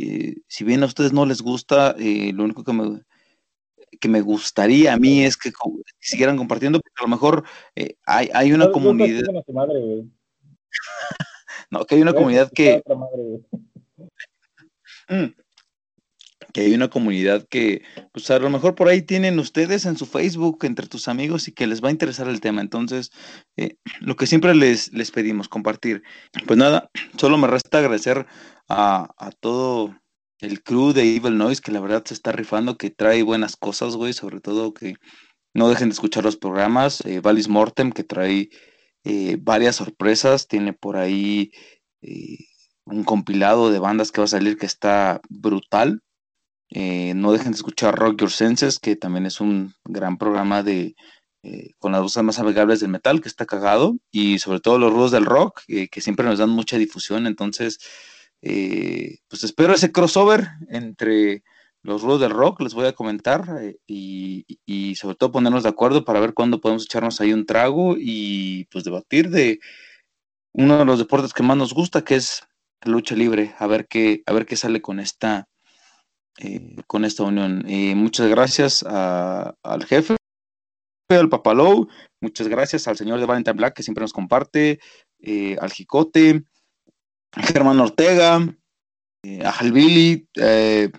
[0.48, 3.02] si bien a ustedes no les gusta, lo único que me,
[4.00, 5.52] que me gustaría a mí es que
[6.00, 7.44] siguieran compartiendo, porque a lo mejor
[8.06, 9.24] hay, hay, una comunidad.
[11.72, 12.84] no, que hay una comunidad que.
[16.54, 20.06] Que hay una comunidad que, pues a lo mejor por ahí tienen ustedes en su
[20.06, 22.62] Facebook entre tus amigos y que les va a interesar el tema.
[22.62, 23.12] Entonces,
[23.58, 26.04] eh, lo que siempre les, les pedimos, compartir.
[26.48, 28.26] Pues nada, solo me resta agradecer
[28.68, 29.96] a, a todo
[30.40, 33.96] el crew de Evil Noise, que la verdad se está rifando, que trae buenas cosas,
[33.96, 34.96] güey, sobre todo que
[35.54, 37.02] no dejen de escuchar los programas.
[37.06, 38.50] Eh, Valis Mortem, que trae
[39.04, 41.52] eh, varias sorpresas, tiene por ahí
[42.02, 42.38] eh,
[42.86, 46.02] un compilado de bandas que va a salir que está brutal.
[46.70, 50.96] Eh, no dejen de escuchar Rock Your Senses, que también es un gran programa de
[51.80, 55.10] con las voces más navegables del metal, que está cagado, y sobre todo los rudos
[55.10, 57.26] del rock, que siempre nos dan mucha difusión.
[57.26, 57.80] Entonces,
[58.42, 61.44] eh, pues espero ese crossover entre
[61.84, 66.06] los rudos del rock, les voy a comentar eh, y, sobre todo ponernos de acuerdo
[66.06, 69.60] para ver cuándo podemos echarnos ahí un trago y pues debatir de
[70.54, 72.44] uno de los deportes que más nos gusta, que es
[72.84, 75.48] lucha libre, a ver qué, a ver qué sale con esta,
[76.40, 77.64] eh, con esta unión.
[77.96, 80.16] muchas gracias al jefe,
[81.10, 81.88] al Papalou,
[82.22, 84.80] muchas gracias al señor de Valentine Black que siempre nos comparte,
[85.60, 86.44] al Jicote,
[87.34, 88.40] Germán Ortega,
[89.24, 90.92] eh, a Jalbili, eh,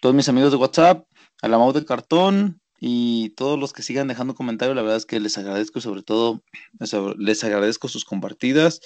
[0.00, 1.06] todos mis amigos de WhatsApp,
[1.40, 5.06] a la Mau de Cartón y todos los que sigan dejando comentarios, la verdad es
[5.06, 6.42] que les agradezco, sobre todo
[7.18, 8.80] les agradezco sus compartidas.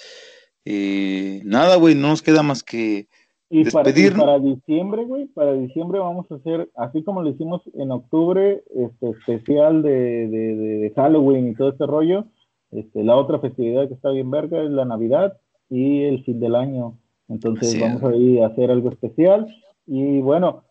[0.65, 3.07] Eh, nada, güey, no nos queda más que
[3.53, 7.91] y para, para, diciembre, güey, para diciembre vamos a hacer, así como lo hicimos en
[7.91, 12.27] octubre, este especial de, de, de Halloween y todo este rollo.
[12.71, 15.37] Este, la otra festividad que está bien verga es la Navidad
[15.69, 16.97] y el fin del año.
[17.27, 19.47] Entonces vamos a ir a hacer algo especial.
[19.85, 20.63] Y bueno,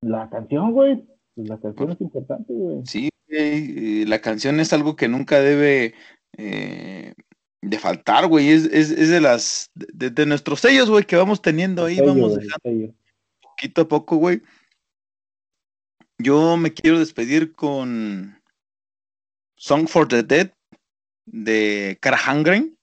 [0.00, 1.04] la canción, güey,
[1.34, 2.80] pues la canción es importante, güey.
[2.86, 3.10] Sí,
[4.06, 5.92] la canción es algo que nunca debe
[6.38, 7.12] eh,
[7.62, 8.50] de faltar, güey.
[8.50, 12.94] Es, de las, de, nuestros sellos, güey, que vamos teniendo ahí, vamos dejando
[13.40, 14.42] poquito a poco, güey.
[16.18, 18.40] Yo me quiero despedir con
[19.56, 20.52] Song for the Dead
[21.24, 22.76] de Cara Hangren.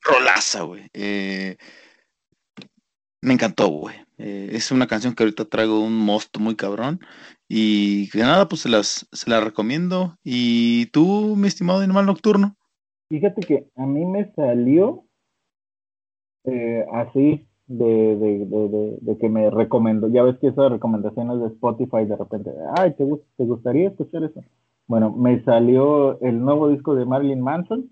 [0.00, 0.88] Rolaza, güey.
[0.94, 1.56] Eh,
[3.20, 3.96] me encantó, güey.
[4.18, 7.00] Eh, es una canción que ahorita traigo un mosto muy cabrón.
[7.48, 10.16] Y que nada, pues se las, se las recomiendo.
[10.22, 12.56] ¿Y tú, mi estimado Animal Nocturno?
[13.08, 15.04] Fíjate que a mí me salió
[16.44, 20.08] eh, así de, de, de, que me recomendó.
[20.08, 23.04] Ya ves que esas recomendaciones de Spotify de repente, ay, ¿te,
[23.36, 24.42] ¿te gustaría escuchar eso?
[24.86, 27.90] Bueno, me salió el nuevo disco de Marilyn Manson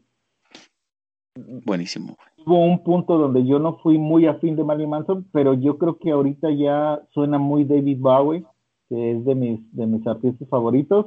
[1.36, 2.16] Buenísimo.
[2.46, 5.98] Hubo un punto donde yo no fui muy afín de Marilyn Manson, pero yo creo
[5.98, 8.44] que ahorita ya suena muy David Bowie,
[8.88, 11.06] que es de mis, de mis artistas favoritos,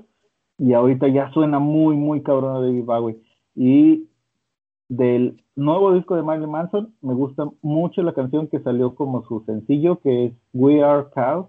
[0.57, 3.21] y ahorita ya suena muy, muy cabrón de David Bowie.
[3.57, 4.07] Y
[4.87, 9.41] del nuevo disco de Marilyn Manson, me gusta mucho la canción que salió como su
[9.45, 11.47] sencillo, que es We Are Cows.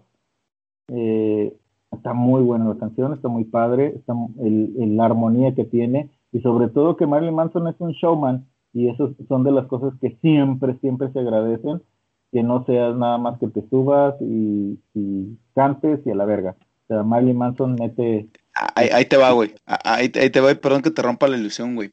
[0.89, 1.55] Eh,
[1.93, 6.41] está muy buena la canción, está muy padre, está el, la armonía que tiene, y
[6.41, 10.17] sobre todo que Marilyn Manson es un showman, y eso son de las cosas que
[10.23, 11.83] siempre, siempre se agradecen,
[12.33, 14.79] que no seas nada más que te subas y,
[15.55, 16.57] cantes y a la verga.
[16.85, 18.29] O sea, Marilyn Manson mete...
[18.75, 19.55] Ahí, te va, güey.
[19.67, 21.93] Ahí, te va, perdón que te rompa la ilusión, güey.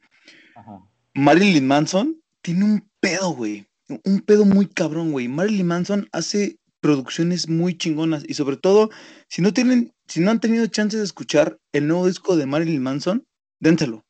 [1.13, 3.65] Marilyn Manson tiene un pedo, güey.
[4.03, 5.27] Un pedo muy cabrón, güey.
[5.27, 8.89] Marilyn Manson hace producciones muy chingonas y sobre todo,
[9.27, 12.83] si no tienen, si no han tenido chance de escuchar el nuevo disco de Marilyn
[12.83, 13.25] Manson,
[13.59, 14.05] dénselo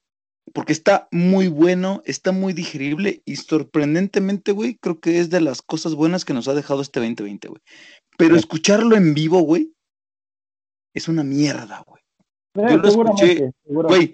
[0.53, 5.61] porque está muy bueno, está muy digerible y sorprendentemente, güey, creo que es de las
[5.61, 7.61] cosas buenas que nos ha dejado este 2020, güey.
[8.17, 9.73] Pero escucharlo en vivo, güey,
[10.93, 12.01] es una mierda, güey.
[12.55, 14.13] Eh, yo lo escuché, güey.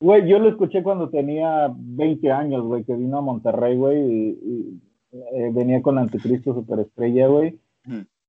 [0.00, 4.80] Güey, yo lo escuché cuando tenía 20 años, güey, que vino a Monterrey, güey, y,
[5.12, 7.58] eh, venía con Anticristo Superestrella, güey.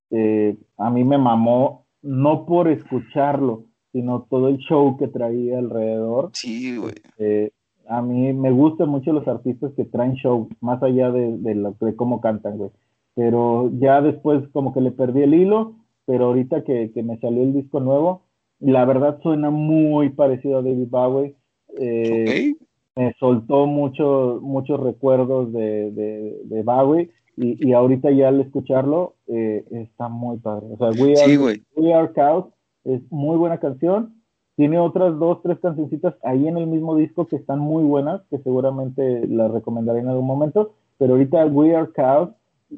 [0.10, 6.32] Eh, a mí me mamó, no por escucharlo, sino todo el show que traía alrededor.
[6.34, 6.96] Sí, güey.
[7.18, 7.52] Eh,
[7.88, 12.22] a mí me gustan mucho los artistas que traen show, más allá de, de, cómo
[12.22, 12.72] cantan, güey.
[13.16, 15.76] Pero ya después como que le perdí el hilo,
[16.06, 18.24] pero ahorita que, me salió el disco nuevo,
[18.62, 21.36] la verdad suena muy parecido a David Bowie.
[21.80, 22.54] Eh,
[22.96, 29.66] me soltó mucho, muchos recuerdos de, de, Bowie y, y, ahorita ya al escucharlo eh,
[29.72, 30.68] está muy padre.
[30.72, 32.46] O sea, We Are, We Are Cows
[32.84, 34.16] es muy buena canción.
[34.58, 38.38] Tiene otras dos, tres cancioncitas ahí en el mismo disco que están muy buenas, que
[38.40, 40.74] seguramente las recomendaré en algún momento.
[40.98, 42.30] Pero ahorita We Are Cows,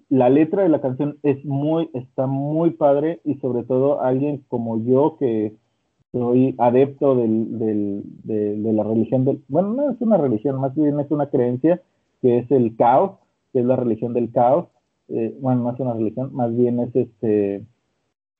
[0.09, 4.81] la letra de la canción es muy, está muy padre y sobre todo alguien como
[4.83, 5.55] yo que
[6.13, 10.99] soy adepto del, del, de, la religión del, bueno, no es una religión, más bien
[10.99, 11.81] es una creencia
[12.21, 13.19] que es el caos,
[13.51, 14.67] que es la religión del caos.
[15.09, 17.65] Eh, bueno, no es una religión, más bien es este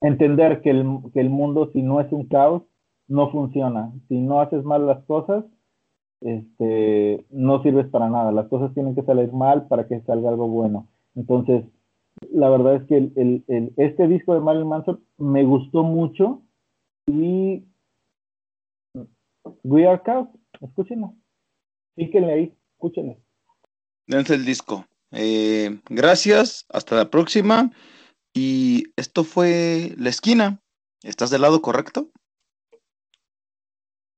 [0.02, 2.62] entender que el, que el mundo, si no es un caos,
[3.08, 3.92] no funciona.
[4.08, 5.44] Si no haces mal las cosas,
[6.22, 8.32] este, no sirves para nada.
[8.32, 10.88] Las cosas tienen que salir mal para que salga algo bueno.
[11.16, 11.66] Entonces,
[12.32, 16.43] la verdad es que el, el, este disco de Marilyn Manson me gustó mucho
[17.08, 17.64] y
[19.64, 20.30] We Are Chaos,
[20.62, 21.16] escúchenlo.
[21.96, 23.22] Píquenle ahí, escúchenle.
[24.08, 24.86] Dense el disco.
[25.12, 27.72] Eh, gracias, hasta la próxima.
[28.34, 30.60] Y esto fue la esquina.
[31.04, 32.10] ¿Estás del lado correcto?